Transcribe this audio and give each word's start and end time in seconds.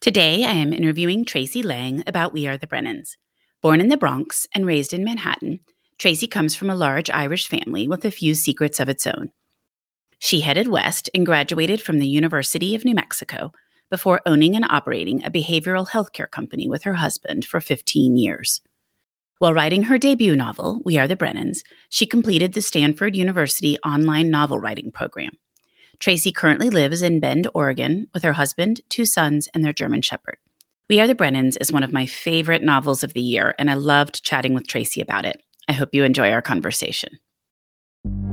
Today, 0.00 0.46
I 0.46 0.52
am 0.52 0.72
interviewing 0.72 1.26
Tracey 1.26 1.62
Lange 1.62 2.02
about 2.06 2.32
We 2.32 2.46
Are 2.46 2.56
the 2.56 2.66
Brennans. 2.66 3.18
Born 3.60 3.82
in 3.82 3.90
the 3.90 3.98
Bronx 3.98 4.46
and 4.54 4.64
raised 4.64 4.94
in 4.94 5.04
Manhattan, 5.04 5.60
Tracey 5.98 6.26
comes 6.26 6.56
from 6.56 6.70
a 6.70 6.74
large 6.74 7.10
Irish 7.10 7.48
family 7.48 7.86
with 7.86 8.06
a 8.06 8.10
few 8.10 8.34
secrets 8.34 8.80
of 8.80 8.88
its 8.88 9.06
own. 9.06 9.30
She 10.18 10.40
headed 10.40 10.68
west 10.68 11.10
and 11.12 11.26
graduated 11.26 11.82
from 11.82 11.98
the 11.98 12.08
University 12.08 12.74
of 12.74 12.82
New 12.82 12.94
Mexico 12.94 13.52
before 13.90 14.22
owning 14.24 14.56
and 14.56 14.64
operating 14.70 15.22
a 15.22 15.30
behavioral 15.30 15.86
healthcare 15.86 16.30
company 16.30 16.66
with 16.66 16.82
her 16.84 16.94
husband 16.94 17.44
for 17.44 17.60
15 17.60 18.16
years. 18.16 18.62
While 19.36 19.52
writing 19.52 19.82
her 19.82 19.98
debut 19.98 20.34
novel, 20.34 20.80
We 20.82 20.96
Are 20.96 21.08
the 21.08 21.14
Brennans, 21.14 21.62
she 21.90 22.06
completed 22.06 22.54
the 22.54 22.62
Stanford 22.62 23.14
University 23.14 23.76
online 23.84 24.30
novel 24.30 24.60
writing 24.60 24.92
program. 24.92 25.32
Tracey 26.00 26.32
currently 26.32 26.70
lives 26.70 27.02
in 27.02 27.20
Bend, 27.20 27.46
Oregon, 27.52 28.08
with 28.14 28.22
her 28.22 28.32
husband, 28.32 28.80
two 28.88 29.04
sons, 29.04 29.48
and 29.52 29.62
their 29.62 29.74
German 29.74 30.00
Shepherd. 30.00 30.38
We 30.88 30.98
Are 30.98 31.06
the 31.06 31.14
Brennans 31.14 31.58
is 31.60 31.70
one 31.70 31.82
of 31.82 31.92
my 31.92 32.06
favorite 32.06 32.62
novels 32.62 33.04
of 33.04 33.12
the 33.12 33.20
year, 33.20 33.54
and 33.58 33.70
I 33.70 33.74
loved 33.74 34.24
chatting 34.24 34.54
with 34.54 34.66
Tracey 34.66 35.02
about 35.02 35.26
it. 35.26 35.42
I 35.68 35.74
hope 35.74 35.90
you 35.92 36.02
enjoy 36.02 36.32
our 36.32 36.40
conversation. 36.40 37.18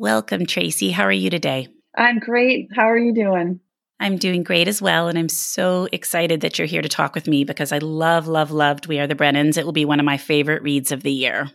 Welcome, 0.00 0.46
Tracey. 0.46 0.92
How 0.92 1.02
are 1.02 1.10
you 1.12 1.28
today? 1.28 1.66
I'm 1.96 2.20
great. 2.20 2.68
How 2.72 2.88
are 2.88 2.96
you 2.96 3.12
doing? 3.12 3.58
I'm 3.98 4.16
doing 4.16 4.44
great 4.44 4.68
as 4.68 4.80
well. 4.80 5.08
And 5.08 5.18
I'm 5.18 5.28
so 5.28 5.88
excited 5.90 6.42
that 6.42 6.56
you're 6.56 6.68
here 6.68 6.82
to 6.82 6.88
talk 6.88 7.16
with 7.16 7.26
me 7.26 7.42
because 7.42 7.72
I 7.72 7.78
love, 7.78 8.28
love, 8.28 8.52
loved 8.52 8.86
We 8.86 9.00
Are 9.00 9.08
the 9.08 9.16
Brennans. 9.16 9.56
It 9.56 9.64
will 9.64 9.72
be 9.72 9.84
one 9.84 9.98
of 9.98 10.06
my 10.06 10.16
favorite 10.16 10.62
reads 10.62 10.92
of 10.92 11.02
the 11.02 11.10
year. 11.10 11.50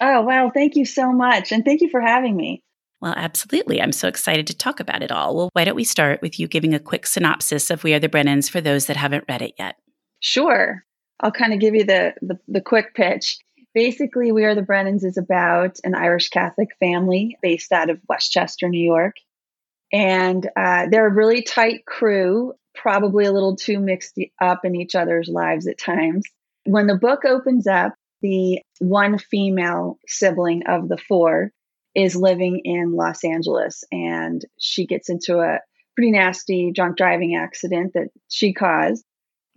Oh, 0.00 0.22
wow. 0.22 0.50
Thank 0.54 0.74
you 0.74 0.86
so 0.86 1.12
much. 1.12 1.52
And 1.52 1.66
thank 1.66 1.82
you 1.82 1.90
for 1.90 2.00
having 2.00 2.34
me. 2.34 2.62
Well, 3.02 3.12
absolutely. 3.14 3.82
I'm 3.82 3.92
so 3.92 4.08
excited 4.08 4.46
to 4.46 4.56
talk 4.56 4.80
about 4.80 5.02
it 5.02 5.12
all. 5.12 5.36
Well, 5.36 5.50
why 5.52 5.66
don't 5.66 5.76
we 5.76 5.84
start 5.84 6.22
with 6.22 6.40
you 6.40 6.48
giving 6.48 6.72
a 6.72 6.80
quick 6.80 7.06
synopsis 7.06 7.68
of 7.68 7.84
We 7.84 7.92
Are 7.92 8.00
the 8.00 8.08
Brennans 8.08 8.48
for 8.48 8.62
those 8.62 8.86
that 8.86 8.96
haven't 8.96 9.26
read 9.28 9.42
it 9.42 9.52
yet? 9.58 9.76
Sure. 10.20 10.82
I'll 11.20 11.30
kind 11.30 11.52
of 11.52 11.60
give 11.60 11.74
you 11.74 11.84
the, 11.84 12.14
the, 12.22 12.38
the 12.48 12.62
quick 12.62 12.94
pitch. 12.94 13.36
Basically, 13.74 14.32
We 14.32 14.44
Are 14.44 14.54
the 14.54 14.62
Brennans 14.62 15.04
is 15.04 15.16
about 15.16 15.78
an 15.84 15.94
Irish 15.94 16.28
Catholic 16.28 16.68
family 16.78 17.36
based 17.40 17.72
out 17.72 17.88
of 17.88 18.00
Westchester, 18.08 18.68
New 18.68 18.84
York. 18.84 19.16
And 19.92 20.48
uh, 20.56 20.86
they're 20.90 21.06
a 21.06 21.14
really 21.14 21.42
tight 21.42 21.86
crew, 21.86 22.54
probably 22.74 23.24
a 23.24 23.32
little 23.32 23.56
too 23.56 23.78
mixed 23.78 24.18
up 24.40 24.64
in 24.64 24.74
each 24.74 24.94
other's 24.94 25.28
lives 25.28 25.66
at 25.66 25.78
times. 25.78 26.24
When 26.64 26.86
the 26.86 26.96
book 26.96 27.24
opens 27.24 27.66
up, 27.66 27.94
the 28.20 28.60
one 28.78 29.18
female 29.18 29.98
sibling 30.06 30.62
of 30.66 30.88
the 30.88 30.96
four 30.96 31.50
is 31.94 32.16
living 32.16 32.60
in 32.64 32.92
Los 32.92 33.24
Angeles 33.24 33.84
and 33.92 34.42
she 34.58 34.86
gets 34.86 35.10
into 35.10 35.40
a 35.40 35.58
pretty 35.94 36.12
nasty 36.12 36.72
drunk 36.74 36.96
driving 36.96 37.36
accident 37.36 37.92
that 37.94 38.08
she 38.28 38.54
caused. 38.54 39.04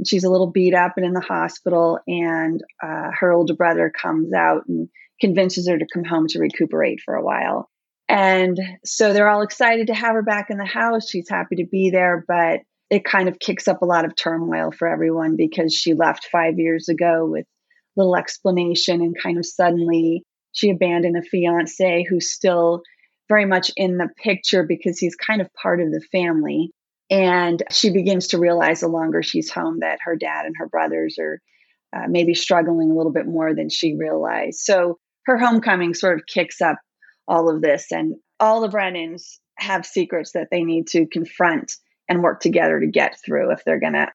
She's 0.06 0.24
a 0.24 0.30
little 0.30 0.52
beat 0.52 0.74
up 0.74 0.94
and 0.98 1.06
in 1.06 1.14
the 1.14 1.22
hospital, 1.22 2.00
and 2.08 2.62
uh, 2.84 3.12
her 3.20 3.32
older 3.32 3.54
brother 3.54 3.92
comes 3.92 4.34
out 4.34 4.64
and 4.68 4.90
convinces 5.22 5.68
her 5.70 5.78
to 5.78 5.88
come 5.94 6.04
home 6.04 6.28
to 6.28 6.40
recuperate 6.40 7.00
for 7.04 7.16
a 7.16 7.24
while. 7.24 7.70
And 8.08 8.60
so 8.84 9.14
they're 9.14 9.30
all 9.30 9.42
excited 9.42 9.88
to 9.88 9.94
have 9.94 10.14
her 10.14 10.22
back 10.22 10.50
in 10.50 10.58
the 10.58 10.66
house. 10.66 11.10
She's 11.10 11.30
happy 11.30 11.56
to 11.58 11.66
be 11.66 11.90
there, 11.90 12.24
but 12.28 12.62
it 12.90 13.04
kind 13.04 13.28
of 13.28 13.40
kicks 13.40 13.68
up 13.68 13.82
a 13.82 13.86
lot 13.86 14.06
of 14.06 14.16
turmoil 14.16 14.72
for 14.72 14.88
everyone 14.88 15.36
because 15.36 15.74
she 15.74 15.94
left 15.94 16.28
five 16.32 16.60
years 16.60 16.88
ago 16.88 17.26
with 17.26 17.46
little 17.96 18.16
explanation 18.16 19.02
and 19.02 19.16
kind 19.22 19.38
of 19.38 19.46
suddenly 19.46 20.24
she 20.52 20.70
abandoned 20.70 21.18
a 21.18 21.22
fiance 21.22 22.06
who's 22.08 22.32
still 22.32 22.82
very 23.28 23.46
much 23.46 23.72
in 23.76 23.98
the 23.98 24.10
picture 24.24 24.64
because 24.64 25.00
he's 25.00 25.16
kind 25.16 25.42
of 25.42 25.54
part 25.54 25.82
of 25.82 25.92
the 25.92 26.02
family. 26.12 26.72
And 27.10 27.62
she 27.70 27.92
begins 27.92 28.30
to 28.30 28.40
realize 28.40 28.80
the 28.80 28.88
longer 28.88 29.22
she's 29.22 29.52
home 29.52 29.80
that 29.82 30.00
her 30.04 30.16
dad 30.16 30.46
and 30.46 30.56
her 30.58 30.68
brothers 30.68 31.18
are 31.20 31.40
uh, 31.96 32.08
maybe 32.10 32.34
struggling 32.34 32.92
a 32.92 32.96
little 32.96 33.12
bit 33.12 33.28
more 33.28 33.54
than 33.54 33.70
she 33.70 33.96
realized. 33.96 34.60
So 34.60 35.00
her 35.26 35.38
homecoming 35.38 35.94
sort 35.94 36.18
of 36.18 36.26
kicks 36.26 36.62
up 36.62 36.78
all 37.28 37.50
of 37.50 37.62
this, 37.62 37.92
and 37.92 38.16
all 38.40 38.62
the 38.62 38.70
Brennans 38.70 39.40
have 39.58 39.86
secrets 39.86 40.34
that 40.34 40.50
they 40.52 40.64
need 40.64 40.88
to 40.88 41.08
confront 41.08 41.74
and 42.08 42.22
work 42.22 42.40
together 42.40 42.80
to 42.80 42.88
get 42.88 43.20
through 43.24 43.52
if 43.52 43.64
they're 43.64 43.80
going 43.80 43.94
to 43.94 44.12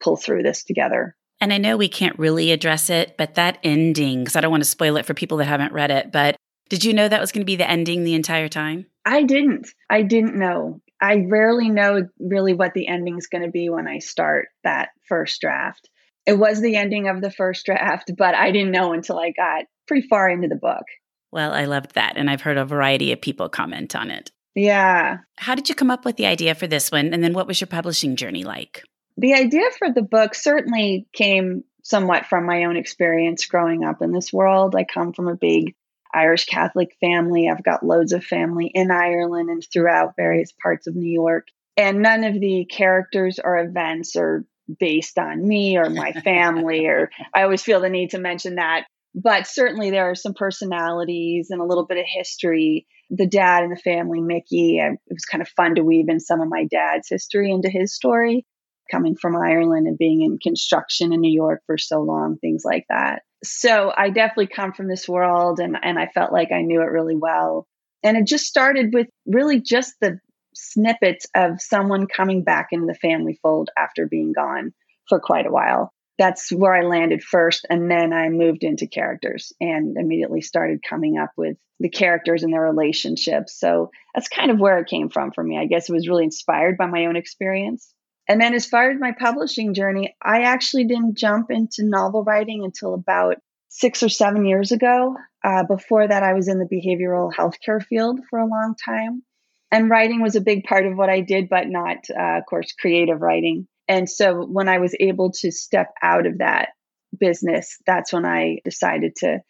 pull 0.00 0.16
through 0.16 0.42
this 0.42 0.64
together. 0.64 1.14
And 1.40 1.52
I 1.52 1.58
know 1.58 1.76
we 1.76 1.88
can't 1.88 2.18
really 2.18 2.50
address 2.50 2.90
it, 2.90 3.16
but 3.16 3.34
that 3.36 3.58
ending, 3.62 4.20
because 4.20 4.34
I 4.34 4.40
don't 4.40 4.50
want 4.50 4.64
to 4.64 4.68
spoil 4.68 4.96
it 4.96 5.06
for 5.06 5.14
people 5.14 5.38
that 5.38 5.44
haven't 5.44 5.72
read 5.72 5.90
it, 5.90 6.10
but 6.10 6.36
did 6.68 6.84
you 6.84 6.92
know 6.92 7.08
that 7.08 7.20
was 7.20 7.32
going 7.32 7.42
to 7.42 7.46
be 7.46 7.56
the 7.56 7.68
ending 7.68 8.04
the 8.04 8.14
entire 8.14 8.48
time? 8.48 8.86
I 9.04 9.22
didn't. 9.22 9.68
I 9.88 10.02
didn't 10.02 10.34
know. 10.34 10.80
I 11.00 11.26
rarely 11.28 11.68
know 11.68 12.08
really 12.18 12.54
what 12.54 12.74
the 12.74 12.88
ending 12.88 13.18
is 13.18 13.26
going 13.26 13.44
to 13.44 13.50
be 13.50 13.68
when 13.70 13.86
I 13.86 13.98
start 13.98 14.48
that 14.64 14.90
first 15.08 15.40
draft. 15.40 15.88
It 16.26 16.38
was 16.38 16.60
the 16.60 16.76
ending 16.76 17.08
of 17.08 17.20
the 17.20 17.30
first 17.30 17.64
draft, 17.64 18.10
but 18.16 18.34
I 18.34 18.50
didn't 18.50 18.72
know 18.72 18.92
until 18.92 19.18
I 19.18 19.30
got 19.30 19.64
pretty 19.86 20.06
far 20.08 20.28
into 20.28 20.48
the 20.48 20.56
book. 20.56 20.84
Well, 21.30 21.52
I 21.52 21.64
loved 21.64 21.94
that. 21.94 22.16
And 22.16 22.28
I've 22.28 22.42
heard 22.42 22.58
a 22.58 22.64
variety 22.64 23.12
of 23.12 23.20
people 23.20 23.48
comment 23.48 23.94
on 23.94 24.10
it. 24.10 24.30
Yeah. 24.54 25.18
How 25.36 25.54
did 25.54 25.68
you 25.68 25.74
come 25.74 25.90
up 25.90 26.04
with 26.04 26.16
the 26.16 26.26
idea 26.26 26.54
for 26.54 26.66
this 26.66 26.90
one? 26.90 27.14
And 27.14 27.22
then 27.22 27.32
what 27.32 27.46
was 27.46 27.60
your 27.60 27.68
publishing 27.68 28.16
journey 28.16 28.44
like? 28.44 28.82
The 29.16 29.34
idea 29.34 29.70
for 29.78 29.92
the 29.92 30.02
book 30.02 30.34
certainly 30.34 31.06
came 31.12 31.64
somewhat 31.82 32.26
from 32.26 32.44
my 32.44 32.64
own 32.64 32.76
experience 32.76 33.46
growing 33.46 33.84
up 33.84 34.02
in 34.02 34.12
this 34.12 34.32
world. 34.32 34.74
I 34.74 34.84
come 34.84 35.12
from 35.12 35.28
a 35.28 35.36
big 35.36 35.74
Irish 36.14 36.46
Catholic 36.46 36.96
family. 37.00 37.48
I've 37.48 37.64
got 37.64 37.84
loads 37.84 38.12
of 38.12 38.24
family 38.24 38.70
in 38.72 38.90
Ireland 38.90 39.50
and 39.50 39.62
throughout 39.72 40.16
various 40.16 40.52
parts 40.62 40.86
of 40.86 40.96
New 40.96 41.10
York. 41.10 41.48
And 41.76 42.02
none 42.02 42.24
of 42.24 42.34
the 42.34 42.66
characters 42.70 43.38
or 43.42 43.58
events 43.58 44.16
are 44.16 44.44
based 44.78 45.18
on 45.18 45.46
me 45.46 45.76
or 45.76 45.90
my 45.90 46.12
family, 46.24 46.86
or 46.86 47.10
I 47.34 47.42
always 47.42 47.62
feel 47.62 47.80
the 47.80 47.88
need 47.88 48.10
to 48.10 48.18
mention 48.18 48.56
that. 48.56 48.86
But 49.14 49.46
certainly 49.46 49.90
there 49.90 50.10
are 50.10 50.14
some 50.14 50.34
personalities 50.34 51.48
and 51.50 51.60
a 51.60 51.64
little 51.64 51.86
bit 51.86 51.98
of 51.98 52.04
history. 52.06 52.86
The 53.10 53.26
dad 53.26 53.62
and 53.62 53.72
the 53.72 53.80
family, 53.80 54.20
Mickey, 54.20 54.78
it 54.78 54.98
was 55.08 55.24
kind 55.24 55.40
of 55.40 55.48
fun 55.48 55.76
to 55.76 55.82
weave 55.82 56.08
in 56.08 56.20
some 56.20 56.40
of 56.40 56.48
my 56.48 56.64
dad's 56.64 57.08
history 57.08 57.50
into 57.50 57.70
his 57.70 57.94
story, 57.94 58.44
coming 58.90 59.16
from 59.16 59.36
Ireland 59.36 59.86
and 59.86 59.96
being 59.96 60.22
in 60.22 60.38
construction 60.38 61.12
in 61.12 61.20
New 61.20 61.32
York 61.32 61.62
for 61.66 61.78
so 61.78 62.00
long, 62.02 62.36
things 62.36 62.62
like 62.64 62.84
that. 62.90 63.22
So 63.44 63.92
I 63.96 64.10
definitely 64.10 64.48
come 64.48 64.72
from 64.72 64.88
this 64.88 65.08
world 65.08 65.60
and, 65.60 65.76
and 65.80 65.98
I 65.98 66.06
felt 66.06 66.32
like 66.32 66.52
I 66.52 66.62
knew 66.62 66.80
it 66.82 66.90
really 66.90 67.16
well. 67.16 67.66
And 68.02 68.16
it 68.16 68.26
just 68.26 68.46
started 68.46 68.92
with 68.92 69.08
really 69.26 69.60
just 69.60 69.94
the 70.00 70.18
snippets 70.54 71.26
of 71.36 71.60
someone 71.60 72.06
coming 72.06 72.42
back 72.42 72.68
into 72.72 72.86
the 72.86 72.94
family 72.94 73.38
fold 73.42 73.70
after 73.76 74.06
being 74.06 74.32
gone 74.32 74.72
for 75.08 75.20
quite 75.20 75.46
a 75.46 75.52
while. 75.52 75.92
That's 76.18 76.50
where 76.50 76.74
I 76.74 76.82
landed 76.82 77.22
first. 77.22 77.64
And 77.70 77.88
then 77.90 78.12
I 78.12 78.28
moved 78.28 78.64
into 78.64 78.88
characters 78.88 79.52
and 79.60 79.96
immediately 79.96 80.40
started 80.40 80.82
coming 80.88 81.16
up 81.16 81.30
with 81.36 81.56
the 81.78 81.88
characters 81.88 82.42
and 82.42 82.52
their 82.52 82.62
relationships. 82.62 83.58
So 83.58 83.90
that's 84.14 84.28
kind 84.28 84.50
of 84.50 84.58
where 84.58 84.78
it 84.78 84.88
came 84.88 85.10
from 85.10 85.30
for 85.30 85.44
me. 85.44 85.56
I 85.56 85.66
guess 85.66 85.88
it 85.88 85.92
was 85.92 86.08
really 86.08 86.24
inspired 86.24 86.76
by 86.76 86.86
my 86.86 87.06
own 87.06 87.14
experience. 87.14 87.94
And 88.28 88.40
then, 88.40 88.54
as 88.54 88.66
far 88.66 88.90
as 88.90 89.00
my 89.00 89.12
publishing 89.18 89.72
journey, 89.72 90.14
I 90.22 90.42
actually 90.42 90.84
didn't 90.84 91.16
jump 91.16 91.50
into 91.50 91.82
novel 91.84 92.24
writing 92.24 92.62
until 92.62 92.92
about 92.92 93.36
six 93.68 94.02
or 94.02 94.08
seven 94.08 94.44
years 94.44 94.70
ago. 94.70 95.16
Uh, 95.42 95.64
before 95.64 96.06
that, 96.06 96.22
I 96.22 96.34
was 96.34 96.48
in 96.48 96.58
the 96.58 96.66
behavioral 96.66 97.32
healthcare 97.32 97.82
field 97.82 98.20
for 98.28 98.38
a 98.38 98.46
long 98.46 98.74
time. 98.84 99.22
And 99.70 99.90
writing 99.90 100.22
was 100.22 100.36
a 100.36 100.40
big 100.40 100.64
part 100.64 100.86
of 100.86 100.96
what 100.96 101.10
I 101.10 101.20
did, 101.20 101.48
but 101.48 101.68
not, 101.68 101.98
uh, 102.10 102.38
of 102.38 102.44
course, 102.48 102.72
creative 102.78 103.20
writing. 103.20 103.66
And 103.86 104.08
so 104.08 104.44
when 104.44 104.68
I 104.68 104.78
was 104.78 104.94
able 105.00 105.32
to 105.40 105.50
step 105.50 105.88
out 106.02 106.26
of 106.26 106.38
that 106.38 106.70
business, 107.18 107.78
that's 107.86 108.12
when 108.12 108.26
I 108.26 108.58
decided 108.64 109.16
to 109.16 109.40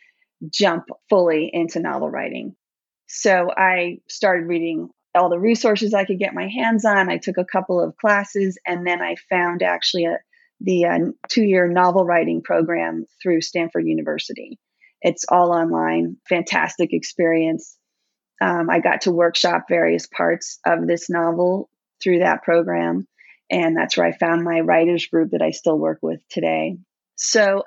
jump 0.52 0.84
fully 1.08 1.50
into 1.52 1.80
novel 1.80 2.10
writing. 2.10 2.54
So 3.08 3.50
I 3.56 3.98
started 4.08 4.46
reading 4.46 4.90
all 5.18 5.28
the 5.28 5.38
resources 5.38 5.92
I 5.92 6.04
could 6.04 6.18
get 6.18 6.34
my 6.34 6.48
hands 6.48 6.84
on. 6.84 7.10
I 7.10 7.18
took 7.18 7.36
a 7.36 7.44
couple 7.44 7.82
of 7.82 7.96
classes 7.96 8.58
and 8.66 8.86
then 8.86 9.02
I 9.02 9.16
found 9.28 9.62
actually 9.62 10.04
a, 10.06 10.18
the 10.60 10.86
uh, 10.86 10.98
two 11.28 11.44
year 11.44 11.68
novel 11.68 12.04
writing 12.04 12.42
program 12.42 13.04
through 13.22 13.42
Stanford 13.42 13.86
University. 13.86 14.58
It's 15.00 15.24
all 15.28 15.52
online, 15.52 16.16
fantastic 16.28 16.92
experience. 16.92 17.76
Um, 18.40 18.68
I 18.70 18.80
got 18.80 19.02
to 19.02 19.12
workshop 19.12 19.66
various 19.68 20.06
parts 20.06 20.58
of 20.64 20.86
this 20.86 21.10
novel 21.10 21.68
through 22.02 22.20
that 22.20 22.42
program. 22.42 23.06
And 23.50 23.76
that's 23.76 23.96
where 23.96 24.06
I 24.06 24.12
found 24.12 24.44
my 24.44 24.60
writers 24.60 25.06
group 25.06 25.30
that 25.30 25.42
I 25.42 25.50
still 25.50 25.78
work 25.78 25.98
with 26.02 26.20
today. 26.28 26.76
So 27.16 27.62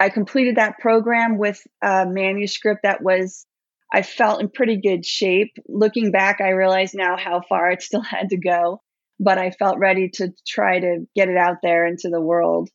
I 0.00 0.08
completed 0.08 0.56
that 0.56 0.78
program 0.78 1.38
with 1.38 1.60
a 1.82 2.06
manuscript 2.06 2.82
that 2.82 3.02
was, 3.02 3.46
I 3.92 4.02
felt 4.02 4.40
in 4.40 4.48
pretty 4.48 4.80
good 4.80 5.06
shape. 5.06 5.56
Looking 5.68 6.10
back, 6.10 6.40
I 6.40 6.50
realize 6.50 6.94
now 6.94 7.16
how 7.16 7.42
far 7.48 7.70
it 7.70 7.82
still 7.82 8.00
had 8.02 8.30
to 8.30 8.36
go, 8.36 8.82
but 9.20 9.38
I 9.38 9.50
felt 9.50 9.78
ready 9.78 10.10
to 10.14 10.32
try 10.46 10.80
to 10.80 11.06
get 11.14 11.28
it 11.28 11.36
out 11.36 11.58
there 11.62 11.86
into 11.86 12.08
the 12.10 12.20
world. 12.20 12.68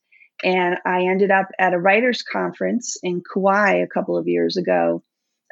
And 0.43 0.77
I 0.85 1.03
ended 1.03 1.29
up 1.29 1.47
at 1.59 1.73
a 1.73 1.79
writers' 1.79 2.23
conference 2.23 2.97
in 3.03 3.21
Kauai 3.21 3.75
a 3.75 3.87
couple 3.87 4.17
of 4.17 4.27
years 4.27 4.57
ago. 4.57 5.03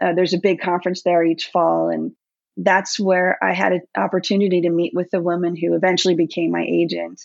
Uh, 0.01 0.13
there's 0.13 0.33
a 0.33 0.39
big 0.39 0.61
conference 0.61 1.03
there 1.03 1.23
each 1.23 1.49
fall, 1.51 1.89
and 1.89 2.13
that's 2.57 2.99
where 2.99 3.37
I 3.43 3.53
had 3.53 3.73
an 3.73 3.81
opportunity 3.95 4.61
to 4.61 4.69
meet 4.69 4.93
with 4.95 5.11
the 5.11 5.21
woman 5.21 5.55
who 5.55 5.75
eventually 5.75 6.15
became 6.15 6.51
my 6.51 6.65
agent 6.67 7.21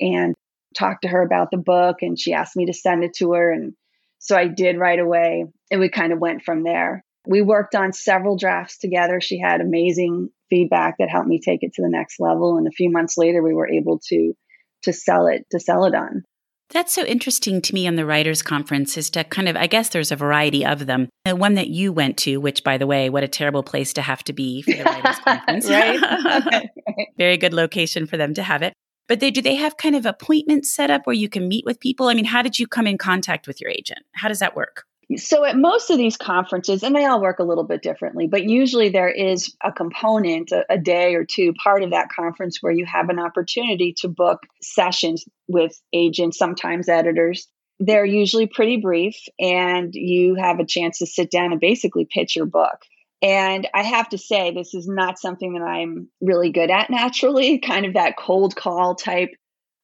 and 0.00 0.34
talk 0.76 1.00
to 1.02 1.08
her 1.08 1.22
about 1.22 1.50
the 1.50 1.58
book. 1.58 1.96
And 2.02 2.18
she 2.18 2.32
asked 2.32 2.56
me 2.56 2.66
to 2.66 2.72
send 2.72 3.04
it 3.04 3.14
to 3.16 3.32
her. 3.32 3.50
And 3.50 3.74
so 4.18 4.36
I 4.36 4.46
did 4.46 4.78
right 4.78 4.98
away. 4.98 5.46
And 5.70 5.80
we 5.80 5.88
kind 5.88 6.12
of 6.12 6.18
went 6.18 6.42
from 6.42 6.62
there. 6.62 7.04
We 7.26 7.42
worked 7.42 7.74
on 7.74 7.92
several 7.92 8.36
drafts 8.36 8.78
together. 8.78 9.20
She 9.20 9.38
had 9.38 9.60
amazing 9.60 10.30
feedback 10.48 10.96
that 10.98 11.10
helped 11.10 11.28
me 11.28 11.40
take 11.40 11.62
it 11.62 11.74
to 11.74 11.82
the 11.82 11.88
next 11.88 12.18
level. 12.18 12.56
And 12.56 12.66
a 12.66 12.72
few 12.72 12.90
months 12.90 13.16
later, 13.16 13.42
we 13.42 13.54
were 13.54 13.68
able 13.68 14.00
to 14.08 14.32
to 14.82 14.92
sell 14.92 15.26
it 15.26 15.44
to 15.50 15.60
Celadon. 15.60 16.24
That's 16.70 16.94
so 16.94 17.04
interesting 17.04 17.60
to 17.62 17.74
me 17.74 17.88
on 17.88 17.96
the 17.96 18.06
writers 18.06 18.42
conference 18.42 18.96
is 18.96 19.10
to 19.10 19.24
kind 19.24 19.48
of 19.48 19.56
I 19.56 19.66
guess 19.66 19.88
there's 19.88 20.12
a 20.12 20.16
variety 20.16 20.64
of 20.64 20.86
them. 20.86 21.08
The 21.24 21.34
one 21.34 21.54
that 21.54 21.68
you 21.68 21.92
went 21.92 22.16
to, 22.18 22.38
which 22.38 22.62
by 22.62 22.78
the 22.78 22.86
way, 22.86 23.10
what 23.10 23.24
a 23.24 23.28
terrible 23.28 23.64
place 23.64 23.92
to 23.94 24.02
have 24.02 24.22
to 24.24 24.32
be 24.32 24.62
for 24.62 24.72
the 24.72 24.84
writers 24.84 25.18
conference. 25.24 25.68
right? 25.68 26.70
Very 27.18 27.36
good 27.36 27.52
location 27.52 28.06
for 28.06 28.16
them 28.16 28.34
to 28.34 28.42
have 28.42 28.62
it. 28.62 28.72
But 29.08 29.18
they 29.18 29.32
do 29.32 29.42
they 29.42 29.56
have 29.56 29.76
kind 29.76 29.96
of 29.96 30.06
appointments 30.06 30.72
set 30.72 30.90
up 30.90 31.04
where 31.04 31.14
you 31.14 31.28
can 31.28 31.48
meet 31.48 31.64
with 31.64 31.80
people? 31.80 32.06
I 32.06 32.14
mean, 32.14 32.24
how 32.24 32.42
did 32.42 32.60
you 32.60 32.68
come 32.68 32.86
in 32.86 32.96
contact 32.96 33.48
with 33.48 33.60
your 33.60 33.70
agent? 33.70 34.00
How 34.12 34.28
does 34.28 34.38
that 34.38 34.54
work? 34.54 34.84
So 35.16 35.44
at 35.44 35.56
most 35.56 35.90
of 35.90 35.98
these 35.98 36.16
conferences, 36.16 36.82
and 36.82 36.94
they 36.94 37.04
all 37.04 37.20
work 37.20 37.40
a 37.40 37.44
little 37.44 37.64
bit 37.64 37.82
differently, 37.82 38.28
but 38.28 38.44
usually 38.44 38.90
there 38.90 39.08
is 39.08 39.54
a 39.62 39.72
component, 39.72 40.52
a, 40.52 40.64
a, 40.70 40.78
day 40.78 41.14
or 41.14 41.24
two 41.24 41.52
part 41.54 41.82
of 41.82 41.90
that 41.90 42.10
conference 42.10 42.58
where 42.60 42.72
you 42.72 42.86
have 42.86 43.08
an 43.08 43.18
opportunity 43.18 43.92
to 43.98 44.08
book 44.08 44.46
sessions 44.62 45.24
with 45.48 45.80
agents, 45.92 46.38
sometimes 46.38 46.88
editors. 46.88 47.48
They're 47.80 48.04
usually 48.04 48.46
pretty 48.46 48.76
brief, 48.76 49.16
and 49.40 49.92
you 49.94 50.36
have 50.36 50.60
a 50.60 50.66
chance 50.66 50.98
to 50.98 51.06
sit 51.06 51.30
down 51.30 51.50
and 51.50 51.60
basically 51.60 52.06
pitch 52.08 52.36
your 52.36 52.46
book. 52.46 52.78
And 53.22 53.68
I 53.74 53.82
have 53.82 54.08
to 54.10 54.18
say, 54.18 54.52
this 54.52 54.74
is 54.74 54.86
not 54.86 55.18
something 55.18 55.54
that 55.54 55.62
I'm 55.62 56.08
really 56.20 56.52
good 56.52 56.70
at 56.70 56.88
naturally, 56.88 57.58
kind 57.66 57.84
of 57.84 57.94
that 57.94 58.16
cold 58.16 58.54
call 58.54 58.94
type. 58.94 59.30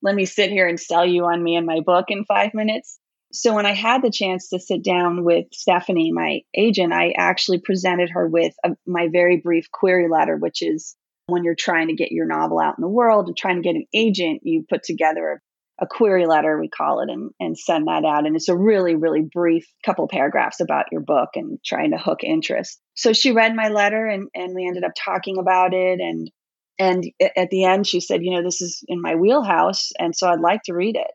Let 0.03 0.15
me 0.15 0.25
sit 0.25 0.51
here 0.51 0.69
and 0.69 0.79
sell 0.79 1.05
you 1.05 1.25
on 1.25 1.43
me 1.43 1.57
and 1.57 1.67
my 1.67 1.81
book 1.81 2.07
in 2.09 2.25
five 2.25 2.55
minutes. 2.55 3.01
So 3.33 3.55
when 3.55 3.67
I 3.67 3.75
had 3.75 4.03
the 4.03 4.11
chance 4.11 4.49
to 4.49 4.59
sit 4.59 4.83
down 4.83 5.25
with 5.25 5.47
Stephanie, 5.53 6.13
my 6.13 6.41
agent, 6.55 6.93
I 6.93 7.13
actually 7.17 7.59
presented 7.59 8.11
her 8.11 8.27
with 8.27 8.55
a, 8.65 8.77
my 8.87 9.09
very 9.09 9.39
brief 9.39 9.71
query 9.71 10.09
letter, 10.09 10.37
which 10.37 10.63
is 10.63 10.97
when 11.27 11.45
you're 11.45 11.57
trying 11.57 11.89
to 11.89 11.95
get 11.95 12.13
your 12.13 12.27
novel 12.27 12.61
out 12.61 12.79
in 12.79 12.83
the 12.83 12.89
world 12.89 13.27
and 13.27 13.37
trying 13.37 13.57
to 13.57 13.63
get 13.63 13.75
an 13.75 13.87
agent, 13.93 14.41
you 14.45 14.65
put 14.69 14.85
together 14.85 15.43
a, 15.81 15.85
a 15.85 15.87
query 15.87 16.27
letter, 16.27 16.59
we 16.59 16.69
call 16.69 17.01
it, 17.01 17.11
and, 17.11 17.31
and 17.41 17.59
send 17.59 17.89
that 17.89 18.05
out. 18.05 18.27
And 18.27 18.37
it's 18.37 18.49
a 18.49 18.57
really, 18.57 18.95
really 18.95 19.23
brief 19.23 19.67
couple 19.85 20.09
paragraphs 20.09 20.61
about 20.61 20.87
your 20.93 21.03
book 21.03 21.31
and 21.35 21.59
trying 21.65 21.91
to 21.91 21.99
hook 21.99 22.23
interest. 22.23 22.81
So 22.95 23.13
she 23.13 23.33
read 23.33 23.55
my 23.55 23.69
letter 23.69 24.07
and, 24.07 24.29
and 24.35 24.55
we 24.55 24.67
ended 24.67 24.85
up 24.85 24.93
talking 24.97 25.39
about 25.39 25.75
it. 25.75 26.01
And 26.01 26.31
and 26.79 27.05
at 27.37 27.49
the 27.49 27.65
end, 27.65 27.87
she 27.87 28.01
said, 28.01 28.23
you 28.23 28.33
know, 28.33 28.43
this 28.43 28.61
is 28.61 28.85
in 28.87 29.01
my 29.01 29.15
wheelhouse. 29.15 29.93
And 29.99 30.15
so 30.15 30.29
I'd 30.29 30.41
like 30.41 30.63
to 30.65 30.75
read 30.75 30.97
it. 30.97 31.11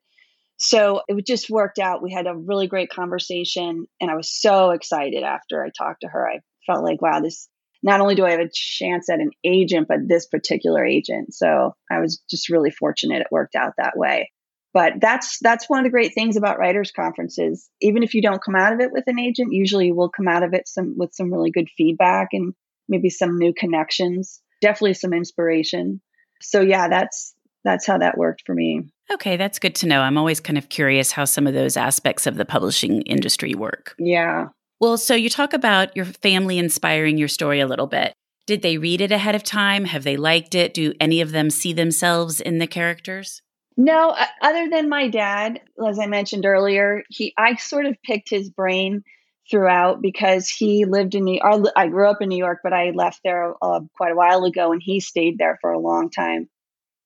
So 0.62 1.02
it 1.08 1.26
just 1.26 1.50
worked 1.50 1.80
out. 1.80 2.04
We 2.04 2.14
had 2.14 2.28
a 2.28 2.36
really 2.36 2.68
great 2.68 2.92
conversation, 2.92 3.88
and 4.00 4.12
I 4.12 4.16
was 4.16 4.32
so 4.32 4.70
excited 4.72 5.24
after 5.24 5.66
I 5.66 5.70
talked 5.76 6.02
to 6.02 6.08
her. 6.08 6.30
I 6.30 6.40
felt 6.68 6.84
like, 6.84 7.02
wow, 7.02 7.20
this 7.20 7.50
not 7.84 8.00
only 8.00 8.14
do 8.14 8.26
I 8.26 8.32
have 8.32 8.40
a 8.40 8.50
chance 8.52 9.10
at 9.10 9.20
an 9.20 9.32
agent, 9.44 9.88
but 9.88 10.08
this 10.08 10.28
particular 10.28 10.86
agent. 10.86 11.34
So 11.34 11.76
I 11.90 12.00
was 12.00 12.22
just 12.30 12.50
really 12.50 12.70
fortunate 12.70 13.22
it 13.22 13.28
worked 13.32 13.56
out 13.56 13.74
that 13.80 13.98
way. 13.98 14.32
But 14.72 14.94
that's 15.02 15.40
that's 15.42 15.68
one 15.68 15.80
of 15.80 15.84
the 15.84 15.90
great 15.90 16.14
things 16.14 16.38
about 16.38 16.60
writers 16.60 16.92
conferences. 16.92 17.68
Even 17.82 18.04
if 18.04 18.14
you 18.14 18.22
don't 18.22 18.44
come 18.44 18.56
out 18.56 18.74
of 18.74 18.80
it 18.80 18.92
with 18.92 19.06
an 19.08 19.20
agent, 19.20 19.52
usually 19.52 19.88
you 19.88 19.96
will 19.96 20.10
come 20.10 20.28
out 20.28 20.44
of 20.44 20.54
it 20.54 20.68
some 20.68 20.94
with 20.96 21.14
some 21.14 21.34
really 21.34 21.52
good 21.52 21.70
feedback 21.76 22.30
and 22.34 22.54
maybe 22.88 23.10
some 23.10 23.38
new 23.38 23.52
connections. 23.52 24.42
Definitely 24.62 24.94
some 24.94 25.12
inspiration. 25.12 26.02
So 26.42 26.62
yeah, 26.62 26.88
that's 26.88 27.34
that's 27.64 27.86
how 27.86 27.98
that 27.98 28.18
worked 28.18 28.44
for 28.46 28.56
me. 28.56 28.92
Okay, 29.12 29.38
that's 29.38 29.60
good 29.60 29.76
to 29.76 29.88
know. 29.88 30.02
I'm 30.02 30.18
always 30.18 30.40
kind 30.40 30.58
of 30.58 30.70
curious 30.70 31.12
how 31.12 31.26
some 31.26 31.48
of 31.48 31.54
those 31.54 31.78
aspects 31.78 32.26
of 32.26 32.36
the 32.36 32.46
publishing 32.46 33.02
industry 33.04 33.54
work. 33.54 33.96
Yeah. 34.00 34.48
Well, 34.80 34.98
so 34.98 35.14
you 35.14 35.30
talk 35.30 35.54
about 35.54 35.96
your 35.96 36.06
family 36.06 36.58
inspiring 36.58 37.18
your 37.18 37.28
story 37.28 37.60
a 37.60 37.68
little 37.68 37.88
bit. 37.88 38.14
Did 38.48 38.64
they 38.64 38.78
read 38.78 39.02
it 39.02 39.12
ahead 39.12 39.36
of 39.36 39.44
time? 39.44 39.86
Have 39.86 40.04
they 40.04 40.18
liked 40.18 40.56
it? 40.56 40.74
Do 40.74 40.94
any 41.00 41.22
of 41.22 41.32
them 41.32 41.50
see 41.50 41.74
themselves 41.74 42.42
in 42.42 42.58
the 42.58 42.68
characters? 42.68 43.42
No, 43.78 44.16
other 44.42 44.70
than 44.70 44.90
my 44.90 45.08
dad, 45.08 45.62
as 45.88 46.00
I 46.00 46.08
mentioned 46.08 46.46
earlier, 46.46 47.04
he 47.10 47.34
I 47.38 47.56
sort 47.56 47.86
of 47.86 47.96
picked 48.04 48.30
his 48.30 48.50
brain 48.50 49.04
throughout 49.50 50.02
because 50.02 50.50
he 50.50 50.86
lived 50.86 51.16
in 51.16 51.24
New 51.26 51.40
York. 51.42 51.68
I 51.76 51.88
grew 51.88 52.10
up 52.10 52.22
in 52.22 52.30
New 52.30 52.38
York, 52.38 52.60
but 52.64 52.74
I 52.74 52.92
left 52.92 53.22
there 53.24 53.54
uh, 53.62 53.82
quite 53.96 54.12
a 54.12 54.16
while 54.16 54.46
ago, 54.46 54.72
and 54.72 54.82
he 54.84 55.00
stayed 55.00 55.38
there 55.38 55.58
for 55.62 55.72
a 55.72 55.80
long 55.80 56.10
time. 56.10 56.50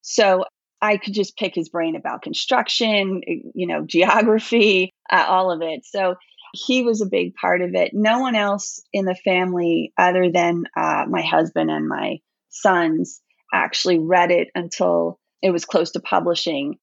So 0.05 0.45
I 0.81 0.97
could 0.97 1.13
just 1.13 1.35
pick 1.35 1.55
his 1.55 1.69
brain 1.69 1.95
about 1.95 2.21
construction, 2.21 3.21
eh, 3.27 3.50
you 3.53 3.67
know, 3.67 3.83
geography, 3.85 4.93
uh, 5.12 5.25
all 5.27 5.51
of 5.51 5.62
it. 5.62 5.83
So 5.83 6.15
he 6.53 6.83
was 6.83 7.01
a 7.01 7.07
big 7.07 7.33
part 7.33 7.62
of 7.62 7.74
it. 7.74 7.91
No 7.93 8.19
one 8.19 8.35
else 8.35 8.79
in 8.93 9.05
the 9.05 9.15
family, 9.25 9.91
other 9.97 10.31
than 10.31 10.65
uh, 10.77 11.05
my 11.09 11.21
husband 11.21 11.69
and 11.69 11.88
my 11.88 12.19
sons, 12.50 13.19
actually 13.53 14.00
read 14.00 14.31
it 14.31 14.50
until 14.55 15.19
it 15.41 15.51
was 15.51 15.65
close 15.65 15.91
to 15.91 16.00
publishing. 16.00 16.75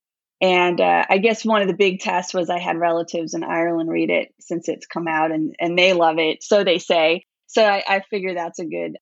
And 0.43 0.81
uh, 0.81 1.07
I 1.09 1.19
guess 1.19 1.45
one 1.45 1.63
of 1.63 1.69
the 1.69 1.75
big 1.75 2.01
tests 2.01 2.35
was 2.35 2.51
I 2.51 2.59
had 2.59 2.77
relatives 2.77 3.35
in 3.35 3.45
Ireland 3.45 3.89
read 3.89 4.11
it 4.11 4.35
since 4.41 4.69
it's 4.69 4.87
come 4.87 5.07
out, 5.07 5.31
and 5.31 5.55
and 5.61 5.79
they 5.79 5.93
love 5.93 6.19
it, 6.19 6.43
so 6.43 6.65
they 6.65 6.79
say. 6.79 7.25
So 7.47 7.65
I, 7.65 7.85
I 7.87 8.01
figure 8.11 8.35
that's 8.35 8.59
a 8.59 8.67
good 8.67 8.97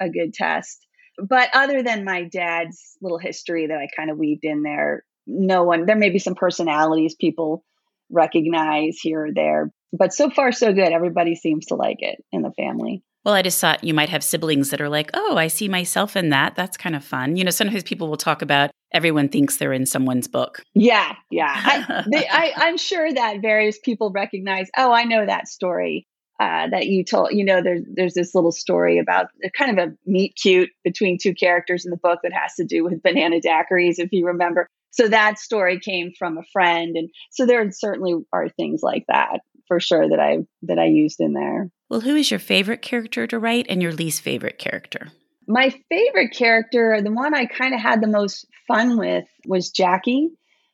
a 0.00 0.08
good 0.08 0.32
test 0.32 0.85
but 1.18 1.48
other 1.54 1.82
than 1.82 2.04
my 2.04 2.24
dad's 2.24 2.96
little 3.00 3.18
history 3.18 3.66
that 3.66 3.78
I 3.78 3.88
kind 3.96 4.10
of 4.10 4.18
weaved 4.18 4.44
in 4.44 4.62
there, 4.62 5.04
no 5.26 5.64
one, 5.64 5.86
there 5.86 5.96
may 5.96 6.10
be 6.10 6.18
some 6.18 6.34
personalities 6.34 7.14
people 7.14 7.64
recognize 8.10 8.98
here 9.00 9.26
or 9.26 9.32
there, 9.32 9.70
but 9.92 10.12
so 10.12 10.30
far, 10.30 10.52
so 10.52 10.72
good. 10.72 10.92
Everybody 10.92 11.34
seems 11.34 11.66
to 11.66 11.74
like 11.74 11.98
it 12.00 12.22
in 12.32 12.42
the 12.42 12.52
family. 12.52 13.02
Well, 13.24 13.34
I 13.34 13.42
just 13.42 13.60
thought 13.60 13.82
you 13.82 13.92
might 13.92 14.08
have 14.10 14.22
siblings 14.22 14.70
that 14.70 14.80
are 14.80 14.88
like, 14.88 15.10
oh, 15.12 15.36
I 15.36 15.48
see 15.48 15.68
myself 15.68 16.14
in 16.14 16.28
that. 16.28 16.54
That's 16.54 16.76
kind 16.76 16.94
of 16.94 17.04
fun. 17.04 17.34
You 17.34 17.42
know, 17.42 17.50
sometimes 17.50 17.82
people 17.82 18.08
will 18.08 18.16
talk 18.16 18.40
about 18.40 18.70
everyone 18.92 19.28
thinks 19.28 19.56
they're 19.56 19.72
in 19.72 19.84
someone's 19.84 20.28
book. 20.28 20.62
Yeah, 20.74 21.16
yeah. 21.28 21.52
I, 21.52 22.04
they, 22.12 22.28
I, 22.28 22.52
I'm 22.56 22.76
sure 22.76 23.12
that 23.12 23.42
various 23.42 23.78
people 23.80 24.12
recognize, 24.12 24.68
oh, 24.76 24.92
I 24.92 25.02
know 25.04 25.26
that 25.26 25.48
story. 25.48 26.06
Uh, 26.38 26.68
that 26.68 26.86
you 26.86 27.02
told, 27.02 27.30
you 27.32 27.44
know, 27.44 27.62
there's 27.62 27.82
there's 27.88 28.12
this 28.12 28.34
little 28.34 28.52
story 28.52 28.98
about 28.98 29.28
kind 29.56 29.78
of 29.78 29.88
a 29.88 29.94
meet 30.04 30.36
cute 30.36 30.68
between 30.84 31.16
two 31.16 31.32
characters 31.32 31.86
in 31.86 31.90
the 31.90 31.96
book 31.96 32.20
that 32.22 32.32
has 32.32 32.54
to 32.54 32.64
do 32.64 32.84
with 32.84 33.02
banana 33.02 33.40
daiquiris, 33.40 33.98
if 33.98 34.12
you 34.12 34.26
remember. 34.26 34.68
So 34.90 35.08
that 35.08 35.38
story 35.38 35.80
came 35.80 36.12
from 36.18 36.36
a 36.36 36.42
friend, 36.52 36.94
and 36.96 37.08
so 37.30 37.46
there 37.46 37.70
certainly 37.72 38.16
are 38.34 38.50
things 38.50 38.82
like 38.82 39.06
that 39.08 39.40
for 39.66 39.80
sure 39.80 40.08
that 40.08 40.20
I 40.20 40.38
that 40.62 40.78
I 40.78 40.86
used 40.86 41.20
in 41.20 41.32
there. 41.32 41.70
Well, 41.88 42.00
who 42.00 42.16
is 42.16 42.30
your 42.30 42.40
favorite 42.40 42.82
character 42.82 43.26
to 43.26 43.38
write 43.38 43.66
and 43.68 43.80
your 43.80 43.92
least 43.92 44.22
favorite 44.22 44.58
character? 44.58 45.08
My 45.46 45.72
favorite 45.88 46.32
character, 46.32 47.00
the 47.02 47.12
one 47.12 47.34
I 47.34 47.46
kind 47.46 47.74
of 47.74 47.80
had 47.80 48.00
the 48.00 48.08
most 48.08 48.46
fun 48.66 48.98
with, 48.98 49.24
was 49.46 49.70
Jackie. 49.70 50.30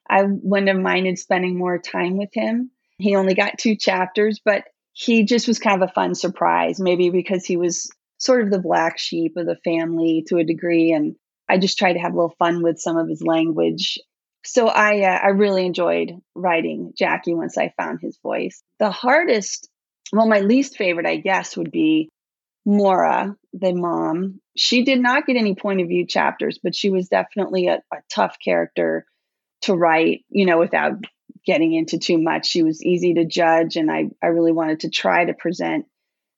I 0.08 0.24
wouldn't 0.24 0.68
have 0.68 0.78
minded 0.78 1.18
spending 1.18 1.58
more 1.58 1.78
time 1.78 2.16
with 2.16 2.30
him. 2.32 2.70
He 2.98 3.14
only 3.16 3.34
got 3.34 3.58
two 3.58 3.76
chapters, 3.76 4.40
but 4.44 4.64
he 4.92 5.24
just 5.24 5.48
was 5.48 5.58
kind 5.58 5.82
of 5.82 5.88
a 5.88 5.92
fun 5.92 6.14
surprise, 6.14 6.78
maybe 6.78 7.10
because 7.10 7.44
he 7.44 7.56
was 7.56 7.90
sort 8.18 8.42
of 8.42 8.50
the 8.50 8.60
black 8.60 8.98
sheep 8.98 9.36
of 9.36 9.46
the 9.46 9.56
family 9.56 10.24
to 10.28 10.36
a 10.36 10.44
degree. 10.44 10.92
And 10.92 11.16
I 11.48 11.58
just 11.58 11.78
tried 11.78 11.94
to 11.94 11.98
have 11.98 12.12
a 12.12 12.16
little 12.16 12.36
fun 12.38 12.62
with 12.62 12.78
some 12.78 12.96
of 12.96 13.08
his 13.08 13.22
language. 13.22 13.98
So 14.44 14.68
I, 14.68 15.02
uh, 15.02 15.18
I 15.22 15.28
really 15.28 15.64
enjoyed 15.64 16.12
writing 16.34 16.92
Jackie 16.96 17.34
once 17.34 17.56
I 17.56 17.72
found 17.76 18.00
his 18.00 18.18
voice. 18.22 18.62
The 18.78 18.90
hardest, 18.90 19.68
well, 20.12 20.28
my 20.28 20.40
least 20.40 20.76
favorite, 20.76 21.06
I 21.06 21.16
guess, 21.16 21.56
would 21.56 21.70
be 21.70 22.10
Maura, 22.64 23.34
the 23.52 23.72
mom. 23.72 24.40
She 24.56 24.84
did 24.84 25.00
not 25.00 25.26
get 25.26 25.36
any 25.36 25.54
point 25.54 25.80
of 25.80 25.88
view 25.88 26.06
chapters, 26.06 26.58
but 26.62 26.74
she 26.74 26.90
was 26.90 27.08
definitely 27.08 27.68
a, 27.68 27.82
a 27.92 27.96
tough 28.08 28.36
character 28.44 29.06
to 29.62 29.74
write, 29.74 30.24
you 30.28 30.46
know, 30.46 30.58
without 30.58 30.92
getting 31.44 31.72
into 31.72 31.98
too 31.98 32.18
much. 32.18 32.46
She 32.46 32.62
was 32.62 32.84
easy 32.84 33.14
to 33.14 33.24
judge, 33.24 33.76
and 33.76 33.90
I, 33.90 34.10
I 34.22 34.28
really 34.28 34.52
wanted 34.52 34.80
to 34.80 34.90
try 34.90 35.24
to 35.24 35.34
present 35.34 35.86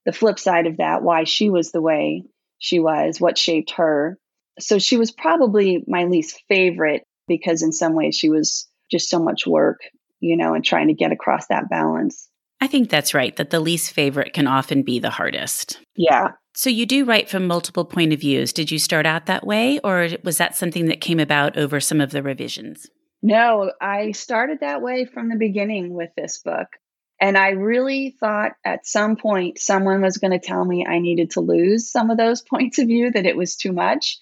the 0.04 0.12
flip 0.12 0.38
side 0.38 0.66
of 0.66 0.78
that, 0.78 1.02
why 1.02 1.24
she 1.24 1.50
was 1.50 1.72
the 1.72 1.80
way 1.80 2.24
she 2.58 2.78
was, 2.78 3.20
what 3.20 3.38
shaped 3.38 3.72
her. 3.72 4.18
So 4.58 4.78
she 4.78 4.96
was 4.96 5.10
probably 5.10 5.82
my 5.86 6.04
least 6.04 6.42
favorite 6.48 7.02
because 7.26 7.62
in 7.62 7.72
some 7.72 7.94
ways 7.94 8.16
she 8.16 8.28
was 8.28 8.68
just 8.90 9.08
so 9.08 9.18
much 9.18 9.46
work, 9.46 9.80
you 10.20 10.36
know, 10.36 10.54
and 10.54 10.64
trying 10.64 10.88
to 10.88 10.94
get 10.94 11.12
across 11.12 11.46
that 11.48 11.68
balance. 11.68 12.28
I 12.60 12.66
think 12.66 12.88
that's 12.88 13.14
right, 13.14 13.34
that 13.36 13.50
the 13.50 13.60
least 13.60 13.92
favorite 13.92 14.32
can 14.32 14.46
often 14.46 14.82
be 14.82 14.98
the 14.98 15.10
hardest. 15.10 15.80
Yeah. 15.96 16.28
So 16.54 16.70
you 16.70 16.86
do 16.86 17.04
write 17.04 17.28
from 17.28 17.46
multiple 17.46 17.84
point 17.84 18.12
of 18.12 18.20
views. 18.20 18.52
Did 18.52 18.70
you 18.70 18.78
start 18.78 19.06
out 19.06 19.26
that 19.26 19.46
way 19.46 19.80
or 19.80 20.08
was 20.22 20.38
that 20.38 20.56
something 20.56 20.86
that 20.86 21.00
came 21.00 21.18
about 21.18 21.56
over 21.56 21.80
some 21.80 22.00
of 22.00 22.12
the 22.12 22.22
revisions? 22.22 22.88
No, 23.26 23.72
I 23.80 24.10
started 24.12 24.60
that 24.60 24.82
way 24.82 25.06
from 25.06 25.30
the 25.30 25.36
beginning 25.36 25.94
with 25.94 26.10
this 26.14 26.42
book. 26.42 26.68
And 27.18 27.38
I 27.38 27.52
really 27.52 28.14
thought 28.20 28.52
at 28.66 28.86
some 28.86 29.16
point 29.16 29.58
someone 29.58 30.02
was 30.02 30.18
going 30.18 30.38
to 30.38 30.46
tell 30.46 30.62
me 30.62 30.84
I 30.86 30.98
needed 30.98 31.30
to 31.30 31.40
lose 31.40 31.90
some 31.90 32.10
of 32.10 32.18
those 32.18 32.42
points 32.50 32.78
of 32.78 32.86
view, 32.86 33.10
that 33.10 33.24
it 33.24 33.34
was 33.34 33.56
too 33.56 33.72
much. 33.72 34.18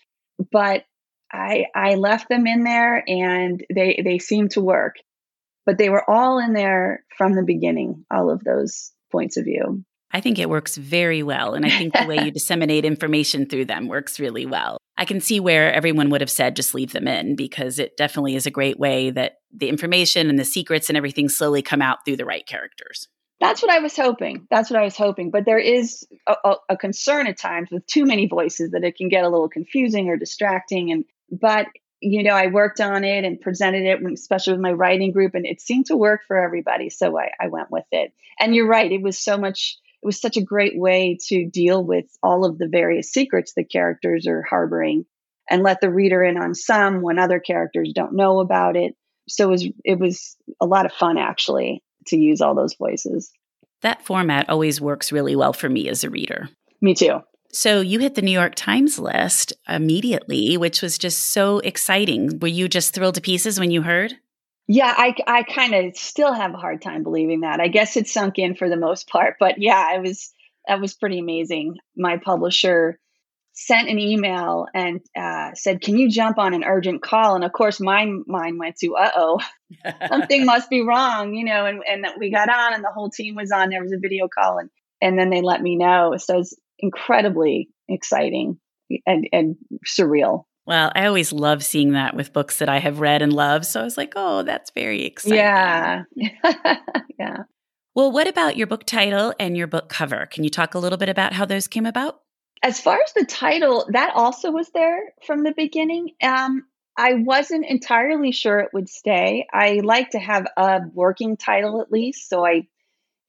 But 0.52 0.84
I 1.32 1.66
I 1.74 1.96
left 1.96 2.28
them 2.28 2.46
in 2.46 2.62
there 2.62 3.02
and 3.04 3.64
they 3.74 4.00
they 4.04 4.20
seemed 4.20 4.52
to 4.52 4.60
work. 4.60 4.94
But 5.66 5.78
they 5.78 5.88
were 5.88 6.08
all 6.08 6.38
in 6.38 6.52
there 6.52 7.04
from 7.18 7.34
the 7.34 7.42
beginning, 7.42 8.04
all 8.08 8.30
of 8.30 8.44
those 8.44 8.92
points 9.10 9.36
of 9.36 9.46
view. 9.46 9.84
I 10.12 10.20
think 10.20 10.38
it 10.38 10.50
works 10.50 10.76
very 10.76 11.22
well. 11.22 11.54
And 11.54 11.64
I 11.64 11.70
think 11.70 11.94
the 11.94 12.06
way 12.06 12.24
you 12.24 12.30
disseminate 12.32 12.84
information 12.84 13.46
through 13.46 13.64
them 13.64 13.88
works 13.88 14.20
really 14.20 14.46
well. 14.46 14.78
I 14.96 15.04
can 15.04 15.20
see 15.20 15.40
where 15.40 15.72
everyone 15.72 16.10
would 16.10 16.20
have 16.20 16.30
said 16.30 16.54
just 16.54 16.74
leave 16.74 16.92
them 16.92 17.08
in 17.08 17.34
because 17.34 17.78
it 17.78 17.96
definitely 17.96 18.36
is 18.36 18.46
a 18.46 18.50
great 18.50 18.78
way 18.78 19.10
that 19.10 19.38
the 19.52 19.68
information 19.68 20.28
and 20.28 20.38
the 20.38 20.44
secrets 20.44 20.88
and 20.88 20.96
everything 20.96 21.28
slowly 21.28 21.62
come 21.62 21.80
out 21.80 22.04
through 22.04 22.16
the 22.16 22.26
right 22.26 22.46
characters. 22.46 23.08
That's 23.40 23.60
what 23.60 23.72
I 23.72 23.80
was 23.80 23.96
hoping. 23.96 24.46
That's 24.50 24.70
what 24.70 24.78
I 24.78 24.84
was 24.84 24.96
hoping. 24.96 25.30
But 25.30 25.44
there 25.46 25.58
is 25.58 26.06
a, 26.28 26.36
a, 26.44 26.54
a 26.70 26.76
concern 26.76 27.26
at 27.26 27.38
times 27.38 27.70
with 27.72 27.84
too 27.86 28.04
many 28.04 28.26
voices 28.26 28.70
that 28.70 28.84
it 28.84 28.96
can 28.96 29.08
get 29.08 29.24
a 29.24 29.28
little 29.28 29.48
confusing 29.48 30.08
or 30.08 30.16
distracting. 30.16 30.92
And 30.92 31.04
but 31.28 31.66
you 31.98 32.22
know, 32.22 32.34
I 32.34 32.48
worked 32.48 32.80
on 32.80 33.04
it 33.04 33.24
and 33.24 33.40
presented 33.40 33.84
it, 33.84 34.00
especially 34.12 34.54
with 34.54 34.60
my 34.60 34.72
writing 34.72 35.12
group, 35.12 35.34
and 35.34 35.46
it 35.46 35.60
seemed 35.60 35.86
to 35.86 35.96
work 35.96 36.22
for 36.26 36.36
everybody. 36.36 36.90
So 36.90 37.18
I, 37.18 37.30
I 37.40 37.46
went 37.46 37.70
with 37.70 37.84
it. 37.92 38.12
And 38.38 38.54
you're 38.54 38.68
right; 38.68 38.90
it 38.90 39.02
was 39.02 39.18
so 39.18 39.36
much. 39.38 39.78
It 40.02 40.06
was 40.06 40.20
such 40.20 40.36
a 40.36 40.42
great 40.42 40.76
way 40.76 41.18
to 41.28 41.48
deal 41.48 41.84
with 41.84 42.06
all 42.22 42.44
of 42.44 42.58
the 42.58 42.68
various 42.68 43.12
secrets 43.12 43.52
the 43.54 43.64
characters 43.64 44.26
are 44.26 44.42
harboring, 44.42 45.04
and 45.48 45.62
let 45.62 45.80
the 45.80 45.92
reader 45.92 46.22
in 46.24 46.36
on 46.36 46.54
some 46.54 47.02
when 47.02 47.18
other 47.18 47.38
characters 47.38 47.92
don't 47.94 48.14
know 48.14 48.40
about 48.40 48.76
it. 48.76 48.94
So 49.28 49.48
it 49.48 49.50
was 49.50 49.68
it 49.84 49.98
was 49.98 50.36
a 50.60 50.66
lot 50.66 50.86
of 50.86 50.92
fun 50.92 51.18
actually 51.18 51.82
to 52.06 52.16
use 52.16 52.40
all 52.40 52.54
those 52.54 52.74
voices. 52.74 53.30
That 53.82 54.04
format 54.04 54.48
always 54.48 54.80
works 54.80 55.12
really 55.12 55.36
well 55.36 55.52
for 55.52 55.68
me 55.68 55.88
as 55.88 56.04
a 56.04 56.10
reader. 56.10 56.48
Me 56.80 56.94
too. 56.94 57.20
So 57.52 57.80
you 57.80 57.98
hit 57.98 58.14
the 58.14 58.22
New 58.22 58.32
York 58.32 58.54
Times 58.54 58.98
list 58.98 59.52
immediately, 59.68 60.56
which 60.56 60.80
was 60.80 60.96
just 60.96 61.32
so 61.32 61.58
exciting. 61.58 62.38
Were 62.38 62.48
you 62.48 62.66
just 62.66 62.94
thrilled 62.94 63.16
to 63.16 63.20
pieces 63.20 63.60
when 63.60 63.70
you 63.70 63.82
heard? 63.82 64.14
Yeah, 64.74 64.94
I, 64.96 65.14
I 65.26 65.42
kind 65.42 65.74
of 65.74 65.96
still 65.98 66.32
have 66.32 66.54
a 66.54 66.56
hard 66.56 66.80
time 66.80 67.02
believing 67.02 67.40
that. 67.40 67.60
I 67.60 67.68
guess 67.68 67.98
it 67.98 68.08
sunk 68.08 68.38
in 68.38 68.54
for 68.54 68.70
the 68.70 68.78
most 68.78 69.06
part, 69.06 69.36
but 69.38 69.58
yeah, 69.58 69.94
it 69.94 70.00
was 70.00 70.32
that 70.66 70.80
was 70.80 70.94
pretty 70.94 71.18
amazing. 71.18 71.76
My 71.94 72.16
publisher 72.16 72.98
sent 73.52 73.90
an 73.90 73.98
email 73.98 74.64
and 74.74 75.00
uh, 75.14 75.50
said, 75.52 75.82
"Can 75.82 75.98
you 75.98 76.08
jump 76.08 76.38
on 76.38 76.54
an 76.54 76.64
urgent 76.64 77.02
call?" 77.02 77.34
And 77.34 77.44
of 77.44 77.52
course, 77.52 77.80
my 77.80 78.06
mind 78.26 78.58
went 78.58 78.76
to, 78.76 78.96
"Uh 78.96 79.10
oh, 79.14 79.40
something 80.08 80.46
must 80.46 80.70
be 80.70 80.80
wrong," 80.80 81.34
you 81.34 81.44
know. 81.44 81.66
And 81.66 81.82
and 81.86 82.06
we 82.18 82.30
got 82.30 82.48
on, 82.48 82.72
and 82.72 82.82
the 82.82 82.92
whole 82.94 83.10
team 83.10 83.34
was 83.34 83.52
on. 83.52 83.68
There 83.68 83.82
was 83.82 83.92
a 83.92 83.98
video 83.98 84.26
call, 84.26 84.56
and 84.56 84.70
and 85.02 85.18
then 85.18 85.28
they 85.28 85.42
let 85.42 85.60
me 85.60 85.76
know. 85.76 86.16
So 86.16 86.38
it's 86.38 86.54
incredibly 86.78 87.68
exciting 87.90 88.58
and, 89.04 89.28
and 89.34 89.56
surreal. 89.86 90.44
Well, 90.66 90.92
I 90.94 91.06
always 91.06 91.32
love 91.32 91.64
seeing 91.64 91.92
that 91.92 92.14
with 92.14 92.32
books 92.32 92.58
that 92.58 92.68
I 92.68 92.78
have 92.78 93.00
read 93.00 93.20
and 93.20 93.32
love. 93.32 93.66
So 93.66 93.80
I 93.80 93.84
was 93.84 93.96
like, 93.96 94.12
oh, 94.14 94.42
that's 94.42 94.70
very 94.70 95.04
exciting. 95.04 95.38
Yeah. 95.38 96.04
yeah. 97.18 97.38
Well, 97.94 98.12
what 98.12 98.28
about 98.28 98.56
your 98.56 98.66
book 98.66 98.84
title 98.84 99.34
and 99.38 99.56
your 99.56 99.66
book 99.66 99.88
cover? 99.88 100.26
Can 100.26 100.44
you 100.44 100.50
talk 100.50 100.74
a 100.74 100.78
little 100.78 100.98
bit 100.98 101.08
about 101.08 101.32
how 101.32 101.44
those 101.44 101.66
came 101.66 101.84
about? 101.84 102.20
As 102.62 102.80
far 102.80 103.00
as 103.04 103.12
the 103.12 103.24
title, 103.24 103.86
that 103.90 104.14
also 104.14 104.52
was 104.52 104.70
there 104.72 105.12
from 105.26 105.42
the 105.42 105.52
beginning. 105.56 106.10
Um, 106.22 106.64
I 106.96 107.14
wasn't 107.14 107.66
entirely 107.66 108.32
sure 108.32 108.60
it 108.60 108.70
would 108.72 108.88
stay. 108.88 109.46
I 109.52 109.80
like 109.82 110.10
to 110.10 110.18
have 110.18 110.46
a 110.56 110.80
working 110.92 111.36
title 111.36 111.80
at 111.80 111.90
least, 111.90 112.28
so 112.28 112.46
I 112.46 112.68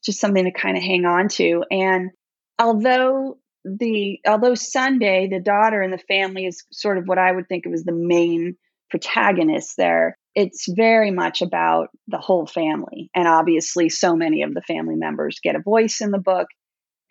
just 0.03 0.19
something 0.19 0.45
to 0.45 0.51
kind 0.51 0.77
of 0.77 0.83
hang 0.83 1.05
on 1.05 1.29
to. 1.29 1.63
And 1.71 2.11
although 2.59 3.39
the 3.63 4.19
although 4.27 4.55
Sunday, 4.55 5.27
the 5.29 5.39
daughter 5.39 5.81
and 5.81 5.93
the 5.93 5.97
family, 5.97 6.45
is 6.45 6.63
sort 6.71 6.97
of 6.97 7.05
what 7.05 7.17
I 7.17 7.31
would 7.31 7.47
think 7.47 7.65
of 7.65 7.73
as 7.73 7.83
the 7.83 7.93
main 7.93 8.55
protagonist 8.89 9.75
there. 9.77 10.17
It's 10.35 10.67
very 10.67 11.11
much 11.11 11.41
about 11.41 11.89
the 12.07 12.17
whole 12.17 12.45
family, 12.45 13.09
and 13.15 13.27
obviously, 13.27 13.89
so 13.89 14.15
many 14.15 14.41
of 14.41 14.53
the 14.53 14.61
family 14.61 14.95
members 14.95 15.39
get 15.43 15.55
a 15.55 15.61
voice 15.61 16.01
in 16.01 16.11
the 16.11 16.19
book, 16.19 16.47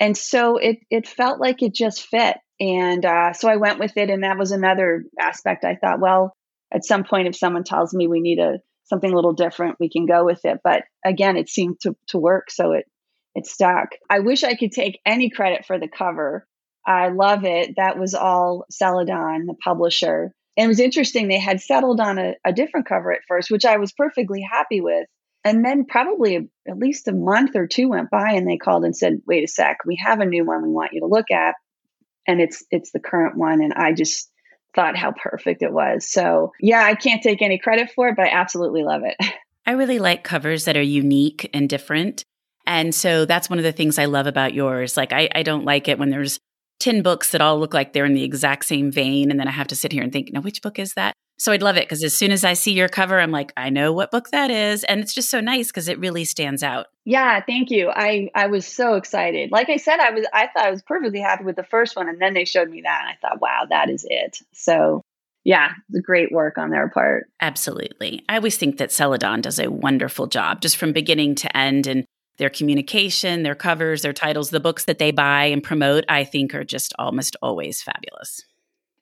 and 0.01 0.17
so 0.17 0.57
it 0.57 0.79
it 0.91 1.09
felt 1.09 1.41
like 1.41 1.63
it 1.63 1.75
just 1.75 2.07
fit, 2.07 2.37
and 2.61 3.05
uh, 3.05 3.33
so 3.33 3.49
I 3.49 3.57
went 3.57 3.79
with 3.79 3.97
it, 3.97 4.11
and 4.11 4.25
that 4.25 4.39
was 4.39 4.53
another 4.53 5.05
aspect. 5.19 5.65
I 5.65 5.77
thought, 5.77 6.01
well, 6.01 6.35
at 6.73 6.85
some 6.85 7.05
point, 7.05 7.29
if 7.29 7.37
someone 7.37 7.65
tells 7.65 7.95
me 7.95 8.09
we 8.09 8.21
need 8.21 8.39
a 8.39 8.59
something 8.85 9.13
a 9.13 9.17
little 9.17 9.33
different, 9.33 9.77
we 9.81 9.89
can 9.89 10.07
go 10.07 10.25
with 10.25 10.45
it. 10.45 10.59
But 10.63 10.83
again, 11.05 11.37
it 11.37 11.49
seemed 11.49 11.81
to 11.83 11.97
to 12.09 12.19
work, 12.19 12.51
so 12.51 12.73
it 12.73 12.85
it 13.35 13.47
stuck. 13.47 13.91
I 14.11 14.21
wish 14.21 14.45
I 14.45 14.55
could 14.55 14.73
take 14.73 15.01
any 15.07 15.31
credit 15.31 15.65
for 15.65 15.79
the 15.79 15.89
cover. 15.89 16.47
I 16.87 17.09
love 17.09 17.45
it. 17.45 17.75
That 17.77 17.99
was 17.99 18.15
all 18.15 18.65
Celadon, 18.71 19.47
the 19.47 19.55
publisher. 19.55 20.33
And 20.57 20.65
it 20.65 20.69
was 20.69 20.81
interesting. 20.81 21.29
They 21.29 21.39
had 21.39 21.61
settled 21.61 22.01
on 22.01 22.19
a, 22.19 22.35
a 22.45 22.53
different 22.53 22.87
cover 22.87 23.13
at 23.13 23.23
first, 23.27 23.51
which 23.51 23.65
I 23.65 23.79
was 23.79 23.93
perfectly 23.93 24.43
happy 24.43 24.81
with. 24.81 25.07
And 25.45 25.65
then 25.65 25.87
probably 25.87 26.37
a, 26.37 26.71
at 26.71 26.79
least 26.79 27.09
a 27.09 27.13
month 27.13 27.57
or 27.57 27.67
two 27.67 27.89
went 27.89 28.11
by 28.11 28.33
and 28.33 28.49
they 28.49 28.59
called 28.59 28.85
and 28.85 28.97
said, 28.97 29.23
wait 29.27 29.45
a 29.45 29.49
sec, 29.49 29.79
we 29.87 29.97
have 29.97 30.21
a 30.21 30.27
new 30.27 30.45
one 30.45 30.63
we 30.63 30.69
want 30.69 30.93
you 30.93 31.01
to 31.01 31.07
look 31.07 31.31
at. 31.31 31.55
And 32.29 32.41
it's 32.41 32.65
it's 32.71 32.93
the 32.93 33.01
current 33.01 33.37
one. 33.37 33.61
And 33.63 33.73
I 33.73 33.93
just 33.93 34.31
thought 34.75 34.97
how 34.97 35.13
perfect 35.13 35.63
it 35.63 35.73
was. 35.73 36.09
So 36.09 36.53
yeah, 36.61 36.85
I 36.85 36.95
can't 36.95 37.23
take 37.23 37.43
any 37.43 37.59
credit 37.59 37.91
for 37.95 38.09
it, 38.09 38.17
but 38.17 38.27
I 38.27 38.31
absolutely 38.31 38.85
love 38.85 39.03
it. 39.05 39.17
I 39.67 39.73
really 39.73 39.99
like 39.99 40.25
covers 40.25 40.65
that 40.65 40.77
are 40.77 40.83
unique 40.83 41.49
and 41.55 41.69
different. 41.69 42.25
And 42.67 42.95
so 42.95 43.25
that's 43.25 43.51
one 43.51 43.59
of 43.59 43.65
the 43.65 43.73
things 43.73 43.99
I 43.99 44.05
love 44.05 44.27
about 44.27 44.55
yours. 44.55 44.97
Like, 44.97 45.13
I, 45.13 45.29
I 45.35 45.43
don't 45.43 45.65
like 45.65 45.89
it 45.89 45.99
when 45.99 46.11
there's 46.11 46.39
10 46.81 47.03
books 47.03 47.31
that 47.31 47.41
all 47.41 47.59
look 47.59 47.75
like 47.75 47.93
they're 47.93 48.05
in 48.05 48.15
the 48.15 48.25
exact 48.25 48.65
same 48.65 48.91
vein. 48.91 49.31
And 49.31 49.39
then 49.39 49.49
I 49.49 49.53
have 49.53 49.69
to 49.69 49.77
sit 49.77 49.93
here 49.93 50.03
and 50.03 50.13
think, 50.13 50.33
now, 50.33 50.41
which 50.41 50.63
book 50.63 50.79
is 50.79 50.95
that? 50.95 51.15
So 51.39 51.51
I'd 51.51 51.63
love 51.63 51.77
it 51.77 51.87
because 51.87 52.05
as 52.05 52.17
soon 52.17 52.31
as 52.31 52.45
I 52.45 52.53
see 52.53 52.73
your 52.73 52.89
cover, 52.89 53.19
I'm 53.19 53.33
like, 53.33 53.53
I 53.57 53.69
know 53.69 53.93
what 53.93 54.13
book 54.13 54.31
that 54.31 54.51
is. 54.51 54.85
And 54.85 55.01
it's 55.01 55.13
just 55.13 55.29
so 55.29 55.41
nice 55.41 55.69
because 55.69 55.89
it 55.89 55.99
really 55.99 56.25
stands 56.25 56.63
out. 56.63 56.87
Yeah, 57.05 57.41
thank 57.41 57.71
you. 57.71 57.91
I, 57.91 58.31
I 58.35 58.47
was 58.47 58.65
so 58.65 58.95
excited. 58.95 59.51
Like 59.51 59.69
I 59.69 59.77
said, 59.77 59.99
I 59.99 60.11
was 60.11 60.25
I 60.33 60.47
thought 60.47 60.67
I 60.67 60.71
was 60.71 60.83
perfectly 60.83 61.19
happy 61.19 61.43
with 61.43 61.57
the 61.57 61.65
first 61.65 61.97
one. 61.97 62.09
And 62.09 62.23
then 62.23 62.35
they 62.35 62.45
showed 62.45 62.71
me 62.71 62.83
that. 62.83 63.01
And 63.03 63.11
I 63.11 63.17
thought, 63.21 63.41
wow, 63.41 63.67
that 63.69 63.91
is 63.91 64.07
it. 64.09 64.39
So 64.53 65.03
yeah, 65.45 65.71
it's 65.91 66.07
great 66.07 66.31
work 66.31 66.59
on 66.59 66.71
their 66.71 66.89
part. 66.89 67.29
Absolutely. 67.41 68.25
I 68.29 68.37
always 68.37 68.57
think 68.57 68.79
that 68.79 68.93
Celadon 68.93 69.41
does 69.41 69.59
a 69.59 69.71
wonderful 69.71 70.29
job 70.29 70.61
just 70.61 70.77
from 70.77 70.93
beginning 70.93 71.35
to 71.37 71.57
end 71.57 71.89
and 71.89 72.05
their 72.39 72.51
communication, 72.51 73.43
their 73.43 73.55
covers, 73.55 74.03
their 74.03 74.13
titles, 74.13 74.51
the 74.51 74.61
books 74.61 74.85
that 74.87 74.99
they 74.99 75.11
buy 75.11 75.45
and 75.45 75.63
promote, 75.63 76.05
I 76.09 76.25
think 76.25 76.55
are 76.55 76.65
just 76.65 76.95
almost 76.99 77.37
always 77.43 77.83
fabulous. 77.83 78.43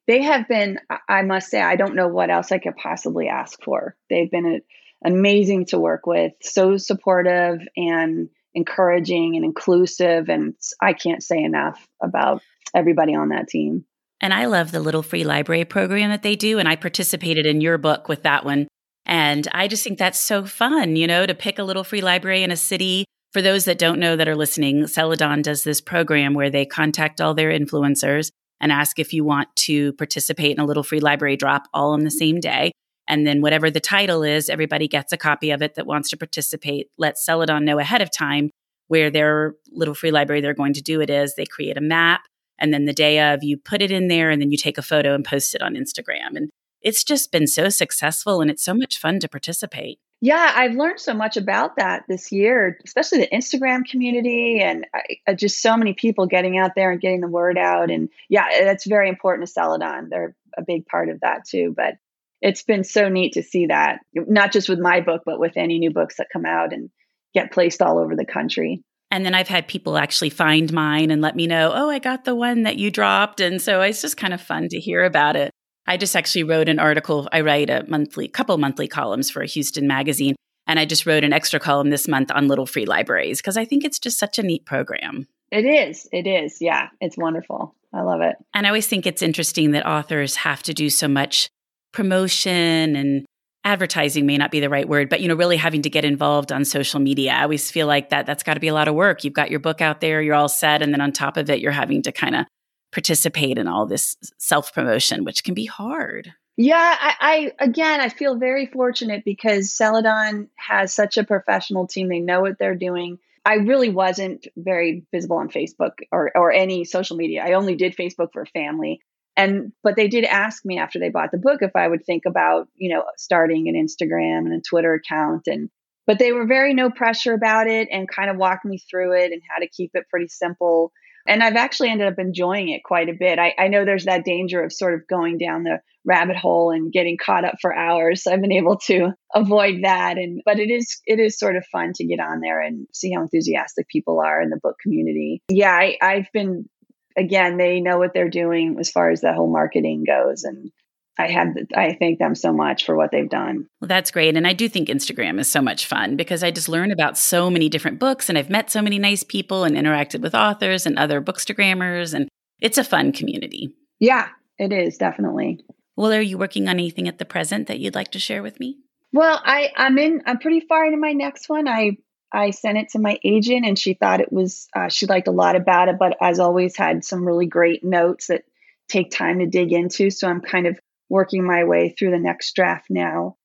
They 0.06 0.22
have 0.22 0.48
been, 0.48 0.80
I 1.08 1.22
must 1.22 1.50
say, 1.50 1.60
I 1.60 1.76
don't 1.76 1.94
know 1.94 2.08
what 2.08 2.30
else 2.30 2.50
I 2.50 2.58
could 2.58 2.76
possibly 2.76 3.28
ask 3.28 3.62
for. 3.62 3.94
They've 4.08 4.30
been 4.30 4.60
amazing 5.04 5.66
to 5.66 5.78
work 5.78 6.06
with, 6.06 6.32
so 6.42 6.76
supportive 6.76 7.60
and 7.76 8.28
encouraging 8.54 9.36
and 9.36 9.44
inclusive. 9.44 10.28
And 10.28 10.54
I 10.82 10.92
can't 10.94 11.22
say 11.22 11.42
enough 11.42 11.86
about 12.02 12.42
everybody 12.74 13.14
on 13.14 13.28
that 13.28 13.48
team. 13.48 13.84
And 14.20 14.34
I 14.34 14.46
love 14.46 14.72
the 14.72 14.80
little 14.80 15.02
free 15.02 15.24
library 15.24 15.64
program 15.64 16.10
that 16.10 16.22
they 16.22 16.36
do. 16.36 16.58
And 16.58 16.68
I 16.68 16.76
participated 16.76 17.46
in 17.46 17.60
your 17.60 17.78
book 17.78 18.08
with 18.08 18.24
that 18.24 18.44
one. 18.44 18.68
And 19.06 19.48
I 19.52 19.68
just 19.68 19.82
think 19.82 19.98
that's 19.98 20.18
so 20.18 20.44
fun, 20.44 20.96
you 20.96 21.06
know, 21.06 21.24
to 21.24 21.34
pick 21.34 21.58
a 21.58 21.64
little 21.64 21.84
free 21.84 22.02
library 22.02 22.42
in 22.42 22.50
a 22.50 22.56
city. 22.56 23.04
For 23.32 23.42
those 23.42 23.64
that 23.66 23.78
don't 23.78 24.00
know 24.00 24.16
that 24.16 24.28
are 24.28 24.36
listening, 24.36 24.86
Celadon 24.88 25.42
does 25.42 25.62
this 25.62 25.80
program 25.80 26.34
where 26.34 26.50
they 26.50 26.66
contact 26.66 27.20
all 27.20 27.32
their 27.32 27.50
influencers 27.50 28.30
and 28.60 28.72
ask 28.72 28.98
if 28.98 29.12
you 29.12 29.24
want 29.24 29.48
to 29.56 29.92
participate 29.94 30.52
in 30.52 30.60
a 30.60 30.66
little 30.66 30.82
free 30.82 31.00
library 31.00 31.36
drop 31.36 31.68
all 31.72 31.92
on 31.92 32.02
the 32.04 32.10
same 32.10 32.40
day. 32.40 32.72
And 33.06 33.26
then 33.26 33.40
whatever 33.40 33.70
the 33.70 33.80
title 33.80 34.22
is, 34.22 34.48
everybody 34.48 34.88
gets 34.88 35.12
a 35.12 35.16
copy 35.16 35.50
of 35.50 35.62
it 35.62 35.76
that 35.76 35.86
wants 35.86 36.10
to 36.10 36.16
participate. 36.16 36.88
Let 36.98 37.18
Celadon 37.18 37.64
know 37.64 37.78
ahead 37.78 38.02
of 38.02 38.10
time 38.10 38.50
where 38.88 39.10
their 39.10 39.54
little 39.70 39.94
free 39.94 40.10
library 40.10 40.40
they're 40.40 40.54
going 40.54 40.74
to 40.74 40.82
do 40.82 41.00
it 41.00 41.10
is. 41.10 41.34
They 41.34 41.46
create 41.46 41.76
a 41.76 41.80
map. 41.80 42.22
And 42.58 42.74
then 42.74 42.84
the 42.84 42.92
day 42.92 43.32
of, 43.32 43.42
you 43.42 43.56
put 43.56 43.80
it 43.80 43.90
in 43.90 44.08
there 44.08 44.30
and 44.30 44.42
then 44.42 44.50
you 44.50 44.58
take 44.58 44.76
a 44.76 44.82
photo 44.82 45.14
and 45.14 45.24
post 45.24 45.54
it 45.54 45.62
on 45.62 45.74
Instagram. 45.74 46.36
And 46.36 46.50
it's 46.82 47.04
just 47.04 47.32
been 47.32 47.46
so 47.46 47.68
successful 47.68 48.40
and 48.40 48.50
it's 48.50 48.64
so 48.64 48.74
much 48.74 48.98
fun 48.98 49.20
to 49.20 49.28
participate. 49.28 49.98
Yeah, 50.22 50.52
I've 50.54 50.74
learned 50.74 51.00
so 51.00 51.14
much 51.14 51.38
about 51.38 51.76
that 51.76 52.04
this 52.06 52.30
year, 52.30 52.78
especially 52.84 53.20
the 53.20 53.28
Instagram 53.28 53.86
community 53.86 54.60
and 54.60 54.86
I, 54.94 55.34
just 55.34 55.62
so 55.62 55.76
many 55.78 55.94
people 55.94 56.26
getting 56.26 56.58
out 56.58 56.72
there 56.76 56.90
and 56.90 57.00
getting 57.00 57.22
the 57.22 57.28
word 57.28 57.56
out. 57.56 57.90
And 57.90 58.10
yeah, 58.28 58.44
uh, 58.44 58.64
that's 58.64 58.86
very 58.86 59.08
important 59.08 59.46
to 59.46 59.52
Celadon. 59.52 60.08
They're 60.10 60.36
a 60.58 60.62
big 60.62 60.84
part 60.84 61.08
of 61.08 61.20
that 61.20 61.46
too. 61.46 61.72
But 61.74 61.94
it's 62.42 62.62
been 62.62 62.84
so 62.84 63.08
neat 63.08 63.32
to 63.34 63.42
see 63.42 63.66
that, 63.66 64.00
not 64.14 64.52
just 64.52 64.68
with 64.68 64.78
my 64.78 65.00
book, 65.00 65.22
but 65.24 65.40
with 65.40 65.56
any 65.56 65.78
new 65.78 65.90
books 65.90 66.16
that 66.16 66.28
come 66.30 66.44
out 66.44 66.74
and 66.74 66.90
get 67.32 67.52
placed 67.52 67.80
all 67.80 67.98
over 67.98 68.14
the 68.14 68.26
country. 68.26 68.82
And 69.10 69.24
then 69.24 69.34
I've 69.34 69.48
had 69.48 69.66
people 69.66 69.96
actually 69.98 70.30
find 70.30 70.72
mine 70.72 71.10
and 71.10 71.20
let 71.20 71.34
me 71.34 71.46
know, 71.46 71.72
oh, 71.74 71.90
I 71.90 71.98
got 71.98 72.24
the 72.24 72.34
one 72.34 72.62
that 72.62 72.76
you 72.76 72.90
dropped. 72.90 73.40
And 73.40 73.60
so 73.60 73.80
it's 73.80 74.02
just 74.02 74.16
kind 74.16 74.32
of 74.32 74.40
fun 74.40 74.68
to 74.68 74.78
hear 74.78 75.02
about 75.02 75.34
it. 75.34 75.49
I 75.90 75.96
just 75.96 76.14
actually 76.14 76.44
wrote 76.44 76.68
an 76.68 76.78
article. 76.78 77.28
I 77.32 77.40
write 77.40 77.68
a 77.68 77.84
monthly, 77.88 78.28
couple 78.28 78.56
monthly 78.58 78.86
columns 78.86 79.28
for 79.28 79.42
a 79.42 79.46
Houston 79.46 79.88
magazine. 79.88 80.36
And 80.68 80.78
I 80.78 80.84
just 80.84 81.04
wrote 81.04 81.24
an 81.24 81.32
extra 81.32 81.58
column 81.58 81.90
this 81.90 82.06
month 82.06 82.30
on 82.30 82.46
little 82.46 82.64
free 82.64 82.86
libraries 82.86 83.40
because 83.40 83.56
I 83.56 83.64
think 83.64 83.84
it's 83.84 83.98
just 83.98 84.16
such 84.16 84.38
a 84.38 84.44
neat 84.44 84.64
program. 84.64 85.26
It 85.50 85.64
is. 85.64 86.08
It 86.12 86.28
is. 86.28 86.58
Yeah. 86.60 86.90
It's 87.00 87.18
wonderful. 87.18 87.74
I 87.92 88.02
love 88.02 88.20
it. 88.20 88.36
And 88.54 88.66
I 88.66 88.70
always 88.70 88.86
think 88.86 89.04
it's 89.04 89.20
interesting 89.20 89.72
that 89.72 89.84
authors 89.84 90.36
have 90.36 90.62
to 90.62 90.72
do 90.72 90.90
so 90.90 91.08
much 91.08 91.50
promotion 91.92 92.94
and 92.94 93.26
advertising 93.64 94.26
may 94.26 94.38
not 94.38 94.52
be 94.52 94.60
the 94.60 94.70
right 94.70 94.88
word, 94.88 95.08
but 95.08 95.20
you 95.20 95.26
know, 95.26 95.34
really 95.34 95.56
having 95.56 95.82
to 95.82 95.90
get 95.90 96.04
involved 96.04 96.52
on 96.52 96.64
social 96.64 97.00
media. 97.00 97.32
I 97.32 97.42
always 97.42 97.68
feel 97.68 97.88
like 97.88 98.10
that 98.10 98.26
that's 98.26 98.44
got 98.44 98.54
to 98.54 98.60
be 98.60 98.68
a 98.68 98.74
lot 98.74 98.86
of 98.86 98.94
work. 98.94 99.24
You've 99.24 99.34
got 99.34 99.50
your 99.50 99.58
book 99.58 99.80
out 99.80 100.00
there, 100.00 100.22
you're 100.22 100.36
all 100.36 100.48
set, 100.48 100.82
and 100.82 100.92
then 100.92 101.00
on 101.00 101.10
top 101.10 101.36
of 101.36 101.50
it, 101.50 101.58
you're 101.58 101.72
having 101.72 102.00
to 102.02 102.12
kind 102.12 102.36
of 102.36 102.46
participate 102.92 103.58
in 103.58 103.68
all 103.68 103.86
this 103.86 104.16
self 104.38 104.72
promotion, 104.74 105.24
which 105.24 105.44
can 105.44 105.54
be 105.54 105.66
hard. 105.66 106.32
Yeah, 106.56 106.96
I, 107.00 107.14
I, 107.58 107.64
again, 107.64 108.00
I 108.00 108.10
feel 108.10 108.36
very 108.36 108.66
fortunate 108.66 109.24
because 109.24 109.72
Celadon 109.72 110.48
has 110.56 110.92
such 110.92 111.16
a 111.16 111.24
professional 111.24 111.86
team. 111.86 112.08
They 112.08 112.18
know 112.18 112.42
what 112.42 112.58
they're 112.58 112.74
doing. 112.74 113.18
I 113.46 113.54
really 113.54 113.88
wasn't 113.88 114.46
very 114.56 115.06
visible 115.10 115.38
on 115.38 115.48
Facebook 115.48 115.92
or 116.12 116.30
or 116.36 116.52
any 116.52 116.84
social 116.84 117.16
media. 117.16 117.42
I 117.44 117.54
only 117.54 117.76
did 117.76 117.96
Facebook 117.96 118.32
for 118.32 118.44
family 118.44 119.00
and 119.36 119.72
but 119.82 119.96
they 119.96 120.08
did 120.08 120.24
ask 120.24 120.64
me 120.64 120.78
after 120.78 120.98
they 120.98 121.08
bought 121.08 121.30
the 121.32 121.38
book 121.38 121.62
if 121.62 121.74
i 121.74 121.86
would 121.86 122.04
think 122.04 122.24
about 122.26 122.68
you 122.76 122.92
know 122.92 123.04
starting 123.16 123.68
an 123.68 123.74
instagram 123.74 124.40
and 124.40 124.54
a 124.54 124.60
twitter 124.60 124.94
account 124.94 125.46
and 125.46 125.70
but 126.06 126.18
they 126.18 126.32
were 126.32 126.46
very 126.46 126.74
no 126.74 126.90
pressure 126.90 127.32
about 127.32 127.66
it 127.66 127.88
and 127.90 128.08
kind 128.08 128.30
of 128.30 128.36
walked 128.36 128.64
me 128.64 128.78
through 128.90 129.12
it 129.12 129.32
and 129.32 129.42
how 129.48 129.60
to 129.60 129.68
keep 129.68 129.90
it 129.94 130.08
pretty 130.10 130.28
simple 130.28 130.92
and 131.30 131.42
i've 131.42 131.56
actually 131.56 131.88
ended 131.88 132.08
up 132.08 132.18
enjoying 132.18 132.68
it 132.68 132.82
quite 132.84 133.08
a 133.08 133.14
bit. 133.14 133.38
I, 133.38 133.54
I 133.58 133.68
know 133.68 133.84
there's 133.84 134.04
that 134.04 134.24
danger 134.24 134.62
of 134.62 134.72
sort 134.72 134.94
of 134.94 135.06
going 135.06 135.38
down 135.38 135.62
the 135.62 135.80
rabbit 136.04 136.36
hole 136.36 136.70
and 136.70 136.92
getting 136.92 137.16
caught 137.16 137.44
up 137.44 137.56
for 137.60 137.74
hours. 137.74 138.22
So 138.22 138.32
i've 138.32 138.40
been 138.40 138.52
able 138.52 138.76
to 138.86 139.12
avoid 139.34 139.84
that. 139.84 140.18
And 140.18 140.42
but 140.44 140.58
it 140.58 140.70
is 140.70 141.00
it 141.06 141.18
is 141.18 141.38
sort 141.38 141.56
of 141.56 141.64
fun 141.66 141.92
to 141.94 142.04
get 142.04 142.20
on 142.20 142.40
there 142.40 142.60
and 142.60 142.86
see 142.92 143.12
how 143.12 143.22
enthusiastic 143.22 143.88
people 143.88 144.20
are 144.20 144.42
in 144.42 144.50
the 144.50 144.60
book 144.62 144.76
community. 144.82 145.42
Yeah 145.48 145.72
I, 145.72 145.96
i've 146.02 146.30
been 146.32 146.68
again, 147.16 147.56
they 147.56 147.80
know 147.80 147.98
what 147.98 148.14
they're 148.14 148.30
doing 148.30 148.76
as 148.78 148.90
far 148.90 149.10
as 149.10 149.20
that 149.20 149.34
whole 149.34 149.50
marketing 149.50 150.04
goes. 150.06 150.44
And 150.44 150.70
I 151.20 151.28
have, 151.28 151.48
I 151.76 151.96
thank 151.98 152.18
them 152.18 152.34
so 152.34 152.52
much 152.52 152.84
for 152.84 152.96
what 152.96 153.10
they've 153.10 153.28
done. 153.28 153.66
Well, 153.80 153.88
that's 153.88 154.10
great. 154.10 154.36
And 154.36 154.46
I 154.46 154.52
do 154.52 154.68
think 154.68 154.88
Instagram 154.88 155.38
is 155.38 155.50
so 155.50 155.60
much 155.60 155.86
fun 155.86 156.16
because 156.16 156.42
I 156.42 156.50
just 156.50 156.68
learn 156.68 156.90
about 156.90 157.18
so 157.18 157.50
many 157.50 157.68
different 157.68 157.98
books 157.98 158.28
and 158.28 158.36
I've 158.36 158.50
met 158.50 158.70
so 158.70 158.82
many 158.82 158.98
nice 158.98 159.22
people 159.22 159.64
and 159.64 159.76
interacted 159.76 160.20
with 160.20 160.34
authors 160.34 160.86
and 160.86 160.98
other 160.98 161.20
bookstagrammers. 161.20 162.14
And 162.14 162.28
it's 162.60 162.78
a 162.78 162.84
fun 162.84 163.12
community. 163.12 163.74
Yeah, 163.98 164.28
it 164.58 164.72
is 164.72 164.96
definitely. 164.96 165.60
Well, 165.96 166.12
are 166.12 166.20
you 166.20 166.38
working 166.38 166.68
on 166.68 166.76
anything 166.76 167.08
at 167.08 167.18
the 167.18 167.24
present 167.24 167.68
that 167.68 167.78
you'd 167.78 167.94
like 167.94 168.10
to 168.12 168.18
share 168.18 168.42
with 168.42 168.58
me? 168.58 168.78
Well, 169.12 169.40
I, 169.44 169.70
I'm 169.76 169.98
in, 169.98 170.22
I'm 170.26 170.38
pretty 170.38 170.60
far 170.60 170.86
into 170.86 170.98
my 170.98 171.12
next 171.12 171.48
one. 171.48 171.68
I 171.68 171.98
I 172.32 172.50
sent 172.50 172.78
it 172.78 172.90
to 172.90 173.00
my 173.00 173.18
agent 173.24 173.66
and 173.66 173.78
she 173.78 173.94
thought 173.94 174.20
it 174.20 174.32
was, 174.32 174.68
uh, 174.74 174.88
she 174.88 175.06
liked 175.06 175.26
a 175.26 175.32
lot 175.32 175.56
about 175.56 175.88
it, 175.88 175.96
but 175.98 176.16
as 176.20 176.38
always, 176.38 176.76
had 176.76 177.04
some 177.04 177.24
really 177.24 177.46
great 177.46 177.82
notes 177.82 178.28
that 178.28 178.44
take 178.88 179.10
time 179.10 179.40
to 179.40 179.46
dig 179.46 179.72
into. 179.72 180.10
So 180.10 180.28
I'm 180.28 180.40
kind 180.40 180.66
of 180.66 180.78
working 181.10 181.44
my 181.44 181.64
way 181.64 181.94
through 181.98 182.12
the 182.12 182.18
next 182.18 182.54
draft 182.54 182.86
now. 182.88 183.36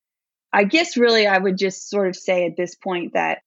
I 0.53 0.63
guess 0.63 0.95
really 0.95 1.27
I 1.27 1.37
would 1.37 1.57
just 1.57 1.89
sort 1.89 2.07
of 2.07 2.15
say 2.15 2.45
at 2.45 2.55
this 2.55 2.75
point 2.75 3.13
that 3.13 3.39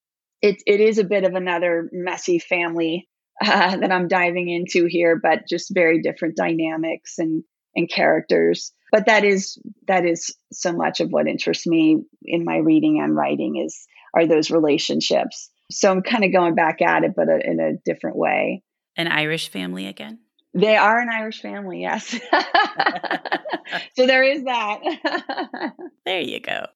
it, 0.43 0.57
it 0.67 0.81
is 0.81 0.99
a 0.99 1.05
bit 1.05 1.25
of 1.25 1.35
another 1.35 1.89
messy 1.93 2.39
family 2.39 3.09
uh, 3.43 3.77
that 3.77 3.93
I'm 3.93 4.09
diving 4.09 4.51
into 4.51 4.87
here, 4.87 5.19
but 5.23 5.49
just 5.49 5.73
very 5.73 6.03
different 6.03 6.37
dynamics 6.37 7.15
and, 7.19 7.45
and 7.75 7.89
characters. 7.89 8.73
But 8.91 9.07
that 9.07 9.25
is 9.25 9.59
that 9.87 10.05
is 10.05 10.35
so 10.51 10.73
much 10.73 11.01
of 11.01 11.11
what 11.11 11.29
interests 11.29 11.67
me 11.67 11.99
in 12.25 12.45
my 12.45 12.57
reading 12.57 13.01
and 13.03 13.15
writing 13.15 13.63
is 13.65 13.87
are 14.15 14.27
those 14.27 14.51
relationships. 14.51 15.51
So 15.71 15.91
I'm 15.91 16.03
kind 16.03 16.25
of 16.25 16.33
going 16.33 16.55
back 16.55 16.81
at 16.81 17.05
it, 17.05 17.13
but 17.15 17.29
in 17.29 17.61
a 17.61 17.77
different 17.85 18.17
way. 18.17 18.63
An 18.97 19.07
Irish 19.07 19.51
family 19.51 19.87
again? 19.87 20.21
They 20.55 20.77
are 20.77 20.99
an 20.99 21.09
Irish 21.09 21.41
family, 21.41 21.83
yes. 21.83 22.09
so 23.97 24.07
there 24.07 24.23
is 24.23 24.45
that. 24.45 25.73
there 26.07 26.21
you 26.21 26.41
go. 26.41 26.67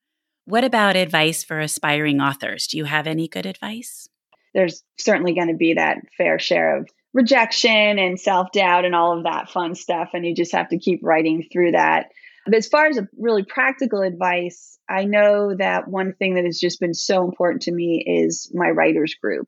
What 0.44 0.64
about 0.64 0.96
advice 0.96 1.44
for 1.44 1.60
aspiring 1.60 2.20
authors? 2.20 2.66
Do 2.66 2.76
you 2.76 2.84
have 2.84 3.06
any 3.06 3.28
good 3.28 3.46
advice? 3.46 4.08
There's 4.54 4.82
certainly 4.98 5.34
going 5.34 5.48
to 5.48 5.56
be 5.56 5.74
that 5.74 5.98
fair 6.18 6.38
share 6.38 6.78
of 6.78 6.88
rejection 7.14 7.98
and 7.98 8.20
self 8.20 8.52
doubt 8.52 8.84
and 8.84 8.94
all 8.94 9.16
of 9.16 9.24
that 9.24 9.50
fun 9.50 9.74
stuff. 9.74 10.10
And 10.12 10.26
you 10.26 10.34
just 10.34 10.52
have 10.52 10.68
to 10.70 10.78
keep 10.78 11.00
writing 11.02 11.48
through 11.52 11.72
that. 11.72 12.06
But 12.44 12.54
as 12.54 12.68
far 12.68 12.86
as 12.86 12.98
a 12.98 13.08
really 13.16 13.44
practical 13.44 14.02
advice, 14.02 14.78
I 14.88 15.04
know 15.04 15.54
that 15.56 15.88
one 15.88 16.12
thing 16.12 16.34
that 16.34 16.44
has 16.44 16.58
just 16.58 16.80
been 16.80 16.94
so 16.94 17.24
important 17.24 17.62
to 17.62 17.72
me 17.72 18.04
is 18.06 18.50
my 18.52 18.68
writers 18.68 19.14
group. 19.14 19.46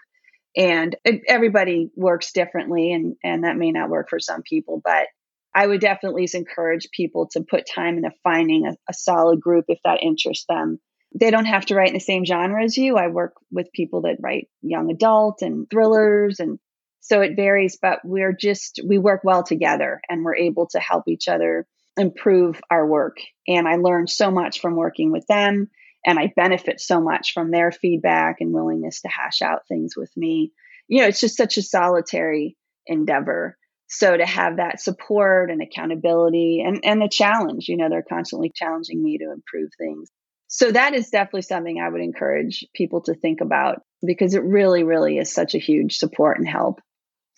And 0.57 0.97
everybody 1.27 1.91
works 1.97 2.33
differently, 2.33 2.93
and, 2.93 3.17
and 3.25 3.45
that 3.45 3.57
may 3.57 3.73
not 3.73 3.91
work 3.91 4.09
for 4.09 4.21
some 4.21 4.43
people, 4.43 4.81
but 4.85 5.09
I 5.55 5.67
would 5.67 5.81
definitely 5.81 6.29
encourage 6.33 6.91
people 6.91 7.29
to 7.33 7.43
put 7.43 7.65
time 7.73 7.97
into 7.97 8.11
finding 8.23 8.67
a, 8.67 8.77
a 8.89 8.95
solid 8.95 9.41
group 9.41 9.67
if 9.69 9.79
that 9.85 10.03
interests 10.03 10.47
them. 10.49 10.81
They 11.15 11.31
don't 11.31 11.45
have 11.45 11.67
to 11.67 11.77
write 11.77 11.89
in 11.89 11.95
the 11.95 12.01
same 12.01 12.25
genre 12.25 12.65
as 12.65 12.77
you. 12.77 12.97
I 12.97 13.07
work 13.07 13.35
with 13.53 13.73
people 13.73 14.03
that 14.03 14.17
write 14.21 14.49
young 14.63 14.91
adult 14.91 15.43
and 15.43 15.71
thrillers 15.71 16.41
and 16.41 16.59
so 17.05 17.21
it 17.21 17.37
varies, 17.37 17.79
but 17.81 18.01
we're 18.03 18.33
just, 18.33 18.81
we 18.83 18.97
work 18.97 19.21
well 19.25 19.43
together 19.43 20.01
and 20.09 20.25
we're 20.25 20.37
able 20.37 20.69
to 20.69 20.81
help 20.81 21.05
each 21.07 21.29
other 21.29 21.67
improve 21.99 22.61
our 22.71 22.87
work. 22.87 23.19
And 23.47 23.69
I 23.69 23.77
learned 23.77 24.09
so 24.09 24.31
much 24.31 24.61
from 24.61 24.75
working 24.75 25.13
with 25.13 25.27
them. 25.27 25.69
And 26.07 26.19
I 26.19 26.33
benefit 26.37 26.81
so 26.81 27.01
much 27.01 27.33
from 27.33 27.51
their 27.51 27.73
feedback 27.73 28.37
and 28.41 28.53
willingness 28.53 29.01
to 29.03 29.09
hash 29.09 29.43
out 29.43 29.67
things 29.69 29.97
with 29.97 30.11
me. 30.17 30.53
You 30.89 31.01
know, 31.01 31.09
it's 31.09 31.21
just 31.21 31.37
such 31.37 31.57
a 31.57 31.63
solitary 31.63 32.57
endeavor. 32.87 33.57
So 33.89 34.17
to 34.17 34.27
have 34.27 34.57
that 34.57 34.81
support 34.81 35.51
and 35.51 35.63
accountability 35.63 36.63
and, 36.67 36.81
and 36.85 37.01
the 37.01 37.09
challenge, 37.09 37.69
you 37.69 37.77
know, 37.77 37.89
they're 37.89 38.03
constantly 38.03 38.51
challenging 38.55 39.03
me 39.03 39.19
to 39.19 39.33
improve 39.33 39.71
things. 39.79 40.11
So 40.49 40.71
that 40.71 40.95
is 40.95 41.11
definitely 41.11 41.43
something 41.43 41.81
I 41.81 41.89
would 41.89 42.01
encourage 42.01 42.65
people 42.75 43.03
to 43.03 43.15
think 43.15 43.41
about 43.41 43.83
because 44.05 44.35
it 44.35 44.45
really, 44.45 44.85
really 44.85 45.19
is 45.19 45.33
such 45.33 45.55
a 45.55 45.59
huge 45.59 45.97
support 45.97 46.39
and 46.39 46.49
help 46.49 46.81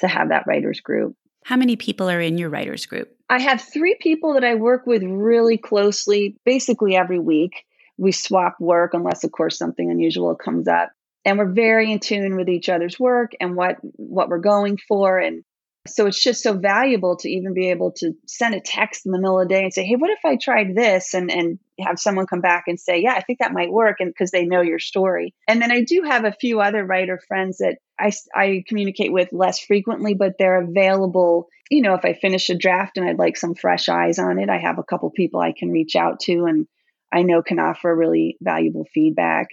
to 0.01 0.09
have 0.09 0.31
that 0.31 0.47
writers 0.47 0.81
group. 0.81 1.15
How 1.45 1.57
many 1.57 1.77
people 1.77 2.11
are 2.11 2.21
in 2.21 2.39
your 2.39 2.51
writers 2.51 2.87
group? 2.87 3.09
I 3.29 3.41
have 3.41 3.61
three 3.61 3.97
people 4.01 4.35
that 4.35 4.45
I 4.45 4.57
work 4.57 4.87
with 4.87 5.03
really 5.03 5.59
closely, 5.59 6.37
basically 6.45 6.97
every 6.97 7.19
week. 7.19 7.65
We 7.99 8.13
swap 8.13 8.57
work 8.61 8.93
unless, 8.95 9.25
of 9.25 9.33
course, 9.33 9.59
something 9.59 9.91
unusual 9.91 10.35
comes 10.35 10.69
up. 10.69 10.91
And 11.25 11.39
we're 11.39 11.53
very 11.53 11.91
in 11.91 11.99
tune 11.99 12.37
with 12.37 12.49
each 12.49 12.69
other's 12.69 13.01
work 13.01 13.33
and 13.41 13.57
what 13.57 13.79
what 13.83 14.29
we're 14.29 14.39
going 14.39 14.79
for. 14.89 15.19
And 15.19 15.43
so 15.89 16.07
it's 16.07 16.23
just 16.23 16.43
so 16.43 16.53
valuable 16.53 17.17
to 17.19 17.29
even 17.29 17.55
be 17.55 17.71
able 17.71 17.93
to 17.93 18.13
send 18.27 18.55
a 18.55 18.61
text 18.61 19.07
in 19.07 19.13
the 19.13 19.19
middle 19.19 19.41
of 19.41 19.49
the 19.49 19.55
day 19.55 19.63
and 19.63 19.73
say, 19.73 19.85
Hey, 19.85 19.97
what 19.97 20.11
if 20.11 20.25
I 20.25 20.37
tried 20.37 20.75
this? 20.75 21.15
And 21.15 21.31
and 21.31 21.59
have 21.81 21.99
someone 21.99 22.27
come 22.27 22.41
back 22.41 22.65
and 22.67 22.79
say, 22.79 23.01
Yeah, 23.01 23.15
I 23.15 23.23
think 23.23 23.41
that 23.41 23.53
might 23.53 23.73
work. 23.73 23.97
And 24.01 24.11
because 24.11 24.31
they 24.31 24.45
know 24.45 24.63
your 24.63 24.79
story. 24.79 25.35
And 25.49 25.61
then 25.61 25.73
I 25.73 25.83
do 25.83 26.03
have 26.07 26.25
a 26.25 26.33
few 26.33 26.61
other 26.61 26.85
writer 26.85 27.21
friends 27.27 27.59
that 27.59 27.79
I, 27.99 28.13
I 28.35 28.65
communicate 28.67 29.13
with 29.13 29.29
less 29.33 29.61
frequently, 29.61 30.15
but 30.15 30.35
they're 30.39 30.63
available. 30.63 31.49
You 31.71 31.83
know, 31.83 31.95
if 31.95 32.05
I 32.05 32.13
finish 32.13 32.51
a 32.51 32.57
draft 32.57 32.99
and 32.99 33.09
I'd 33.09 33.19
like 33.19 33.37
some 33.37 33.55
fresh 33.55 33.89
eyes 33.89 34.19
on 34.19 34.39
it, 34.39 34.49
I 34.49 34.59
have 34.59 34.79
a 34.79 34.85
couple 34.85 35.11
people 35.11 35.41
I 35.41 35.53
can 35.57 35.71
reach 35.71 35.97
out 35.97 36.21
to 36.21 36.45
and 36.45 36.67
I 37.17 37.23
know 37.23 37.43
can 37.43 37.59
offer 37.59 37.95
really 37.95 38.37
valuable 38.43 38.87
feedback. 38.93 39.49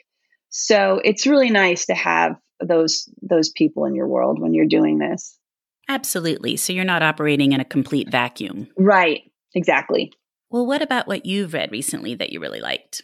So 0.50 1.00
it's 1.04 1.26
really 1.26 1.50
nice 1.50 1.86
to 1.86 1.96
have 1.96 2.36
those 2.60 3.10
those 3.22 3.50
people 3.50 3.86
in 3.86 3.96
your 3.96 4.08
world 4.08 4.40
when 4.40 4.54
you're 4.54 4.68
doing 4.68 5.00
this. 5.00 5.38
Absolutely. 5.88 6.58
So 6.58 6.74
you're 6.74 6.86
not 6.86 7.04
operating 7.04 7.54
in 7.54 7.60
a 7.60 7.66
complete 7.66 8.10
vacuum. 8.10 8.68
Right. 8.78 9.32
Exactly. 9.56 10.12
Well, 10.50 10.66
what 10.66 10.82
about 10.82 11.08
what 11.08 11.26
you've 11.26 11.54
read 11.54 11.72
recently 11.72 12.16
that 12.16 12.32
you 12.32 12.40
really 12.40 12.62
liked? 12.62 13.02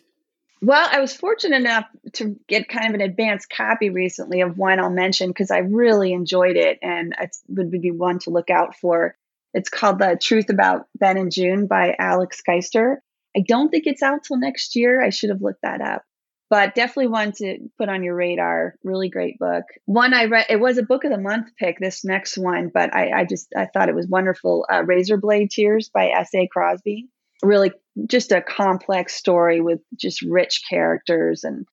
Well, 0.61 0.89
I 0.91 0.99
was 0.99 1.15
fortunate 1.15 1.55
enough 1.55 1.85
to 2.13 2.35
get 2.47 2.67
kind 2.67 2.89
of 2.89 2.95
an 2.95 3.01
advanced 3.01 3.49
copy 3.49 3.89
recently 3.89 4.41
of 4.41 4.57
one 4.57 4.79
I'll 4.79 4.89
mention 4.89 5.29
because 5.29 5.51
I 5.51 5.59
really 5.59 6.11
enjoyed 6.11 6.57
it 6.57 6.79
and 6.81 7.15
it 7.19 7.35
would 7.47 7.71
be 7.71 7.91
one 7.91 8.19
to 8.19 8.29
look 8.29 8.49
out 8.49 8.75
for. 8.75 9.15
It's 9.53 9.69
called 9.69 9.99
The 9.99 10.17
Truth 10.21 10.49
About 10.49 10.87
Ben 10.97 11.17
and 11.17 11.31
June 11.31 11.65
by 11.65 11.95
Alex 11.97 12.41
Kiester. 12.47 12.97
I 13.35 13.43
don't 13.47 13.69
think 13.69 13.85
it's 13.85 14.03
out 14.03 14.23
till 14.23 14.37
next 14.37 14.75
year. 14.75 15.03
I 15.03 15.09
should 15.09 15.29
have 15.29 15.41
looked 15.41 15.61
that 15.63 15.81
up 15.81 16.03
but 16.49 16.73
definitely 16.73 17.07
one 17.07 17.31
to 17.33 17.59
put 17.77 17.89
on 17.89 18.03
your 18.03 18.15
radar. 18.15 18.75
Really 18.83 19.09
great 19.09 19.37
book. 19.37 19.65
One 19.85 20.13
I 20.13 20.25
read, 20.25 20.47
it 20.49 20.59
was 20.59 20.77
a 20.77 20.83
book 20.83 21.03
of 21.03 21.11
the 21.11 21.19
month 21.19 21.49
pick, 21.57 21.77
this 21.79 22.03
next 22.03 22.37
one, 22.37 22.71
but 22.73 22.93
I, 22.93 23.21
I 23.21 23.25
just, 23.25 23.53
I 23.55 23.67
thought 23.67 23.89
it 23.89 23.95
was 23.95 24.07
wonderful. 24.07 24.65
Uh, 24.69 24.81
Razorblade 24.81 25.51
Tears 25.51 25.89
by 25.93 26.07
S.A. 26.07 26.47
Cosby. 26.47 27.07
Really 27.43 27.71
just 28.07 28.31
a 28.31 28.41
complex 28.41 29.13
story 29.13 29.61
with 29.61 29.79
just 29.95 30.21
rich 30.23 30.63
characters 30.69 31.43
and 31.43 31.65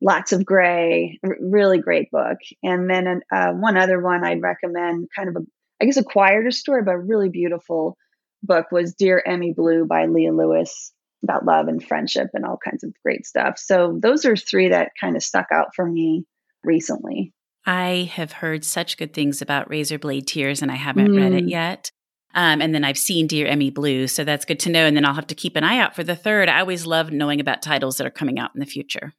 lots 0.00 0.32
of 0.32 0.44
gray. 0.44 1.20
R- 1.22 1.36
really 1.40 1.78
great 1.78 2.10
book. 2.10 2.38
And 2.62 2.88
then 2.88 3.20
uh, 3.30 3.52
one 3.52 3.76
other 3.76 4.00
one 4.00 4.24
I'd 4.24 4.42
recommend, 4.42 5.08
kind 5.14 5.28
of 5.28 5.36
a, 5.36 5.40
I 5.80 5.84
guess 5.84 5.98
a 5.98 6.04
quieter 6.04 6.50
story, 6.50 6.82
but 6.82 6.96
really 6.96 7.28
beautiful 7.28 7.98
book 8.42 8.72
was 8.72 8.94
Dear 8.94 9.22
Emmie 9.24 9.52
Blue 9.52 9.84
by 9.84 10.06
Lia 10.06 10.32
Louis 10.32 10.91
about 11.22 11.44
love 11.44 11.68
and 11.68 11.84
friendship 11.84 12.30
and 12.34 12.44
all 12.44 12.58
kinds 12.58 12.84
of 12.84 12.92
great 13.02 13.26
stuff. 13.26 13.58
So 13.58 13.98
those 14.00 14.24
are 14.24 14.36
three 14.36 14.68
that 14.70 14.92
kind 15.00 15.16
of 15.16 15.22
stuck 15.22 15.46
out 15.52 15.74
for 15.74 15.86
me 15.86 16.26
recently. 16.64 17.32
I 17.64 18.10
have 18.14 18.32
heard 18.32 18.64
such 18.64 18.96
good 18.96 19.14
things 19.14 19.40
about 19.40 19.68
Razorblade 19.68 20.26
Tears 20.26 20.62
and 20.62 20.70
I 20.70 20.76
haven't 20.76 21.08
mm. 21.08 21.16
read 21.16 21.32
it 21.32 21.44
mm. 21.44 21.50
yet. 21.50 21.90
Um, 22.34 22.62
and 22.62 22.74
then 22.74 22.84
I've 22.84 22.98
seen 22.98 23.26
Dear 23.26 23.46
Emmie 23.46 23.70
Blue, 23.70 24.06
so 24.06 24.24
that's 24.24 24.46
good 24.46 24.60
to 24.60 24.70
know. 24.70 24.86
And 24.86 24.96
then 24.96 25.04
I'll 25.04 25.14
have 25.14 25.26
to 25.28 25.34
keep 25.34 25.54
an 25.54 25.64
eye 25.64 25.78
out 25.78 25.94
for 25.94 26.02
the 26.02 26.16
third. 26.16 26.48
I 26.48 26.60
always 26.60 26.86
love 26.86 27.12
knowing 27.12 27.40
about 27.40 27.62
titles 27.62 27.96
that 27.96 28.06
are 28.06 28.10
coming 28.10 28.38
out 28.38 28.50
in 28.54 28.60
the 28.60 28.66
future. 28.66 29.12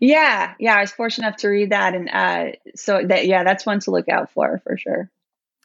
Yeah, 0.00 0.54
yeah, 0.60 0.76
I 0.76 0.82
was 0.82 0.92
fortunate 0.92 1.26
enough 1.26 1.40
to 1.40 1.48
read 1.48 1.70
that, 1.70 1.94
and 1.94 2.08
uh, 2.08 2.56
so 2.76 3.02
that 3.04 3.26
yeah, 3.26 3.42
that's 3.42 3.66
one 3.66 3.80
to 3.80 3.90
look 3.90 4.08
out 4.08 4.30
for 4.30 4.60
for 4.62 4.76
sure. 4.76 5.10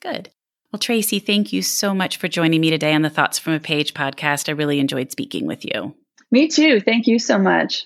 Good. 0.02 0.32
Well, 0.74 0.80
Tracey, 0.80 1.20
thank 1.20 1.54
you 1.54 1.62
so 1.62 1.94
much 1.94 2.18
for 2.18 2.28
joining 2.28 2.60
me 2.60 2.72
today 2.72 2.96
on 2.96 3.04
the 3.04 3.10
Thoughts 3.12 3.38
from 3.38 3.54
a 3.54 3.60
Page 3.60 3.94
podcast. 3.94 4.50
I 4.50 4.54
really 4.54 4.80
enjoyed 4.80 5.12
speaking 5.12 5.46
with 5.46 5.64
you. 5.64 5.94
Me 6.32 6.48
too. 6.48 6.80
Thank 6.80 7.06
you 7.06 7.20
so 7.20 7.38
much. 7.38 7.86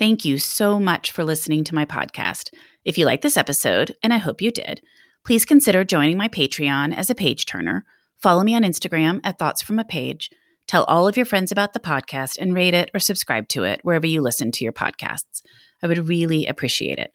Thank 0.00 0.24
you 0.24 0.38
so 0.38 0.80
much 0.80 1.12
for 1.12 1.24
listening 1.24 1.62
to 1.64 1.74
my 1.74 1.84
podcast. 1.84 2.54
If 2.86 2.96
you 2.96 3.04
like 3.04 3.20
this 3.20 3.36
episode, 3.36 3.94
and 4.02 4.14
I 4.14 4.16
hope 4.16 4.40
you 4.40 4.50
did, 4.50 4.80
please 5.26 5.44
consider 5.44 5.84
joining 5.84 6.16
my 6.16 6.26
Patreon 6.26 6.96
as 6.96 7.10
a 7.10 7.14
page 7.14 7.44
turner. 7.44 7.84
Follow 8.16 8.42
me 8.42 8.54
on 8.54 8.62
Instagram 8.62 9.20
at 9.24 9.38
Thoughts 9.38 9.60
from 9.60 9.78
a 9.78 9.84
Page. 9.84 10.30
Tell 10.66 10.84
all 10.84 11.06
of 11.06 11.18
your 11.18 11.26
friends 11.26 11.52
about 11.52 11.74
the 11.74 11.80
podcast 11.80 12.38
and 12.40 12.54
rate 12.54 12.72
it 12.72 12.90
or 12.94 12.98
subscribe 12.98 13.46
to 13.48 13.64
it 13.64 13.80
wherever 13.82 14.06
you 14.06 14.22
listen 14.22 14.50
to 14.52 14.64
your 14.64 14.72
podcasts. 14.72 15.42
I 15.82 15.86
would 15.86 16.08
really 16.08 16.46
appreciate 16.46 16.98
it. 16.98 17.12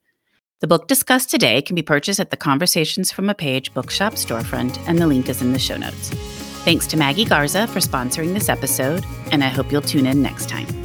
The 0.59 0.67
book 0.67 0.87
discussed 0.87 1.31
today 1.31 1.63
can 1.63 1.75
be 1.75 1.81
purchased 1.81 2.19
at 2.19 2.29
the 2.29 2.37
Conversations 2.37 3.11
from 3.11 3.31
a 3.31 3.33
Page 3.33 3.73
bookshop 3.73 4.13
storefront, 4.13 4.77
and 4.87 4.99
the 4.99 5.07
link 5.07 5.27
is 5.27 5.41
in 5.41 5.53
the 5.53 5.59
show 5.59 5.77
notes. 5.77 6.11
Thanks 6.65 6.85
to 6.85 6.97
Maggie 6.97 7.25
Garza 7.25 7.65
for 7.65 7.79
sponsoring 7.79 8.35
this 8.35 8.47
episode, 8.47 9.03
and 9.31 9.43
I 9.43 9.47
hope 9.47 9.71
you'll 9.71 9.81
tune 9.81 10.05
in 10.05 10.21
next 10.21 10.49
time. 10.49 10.84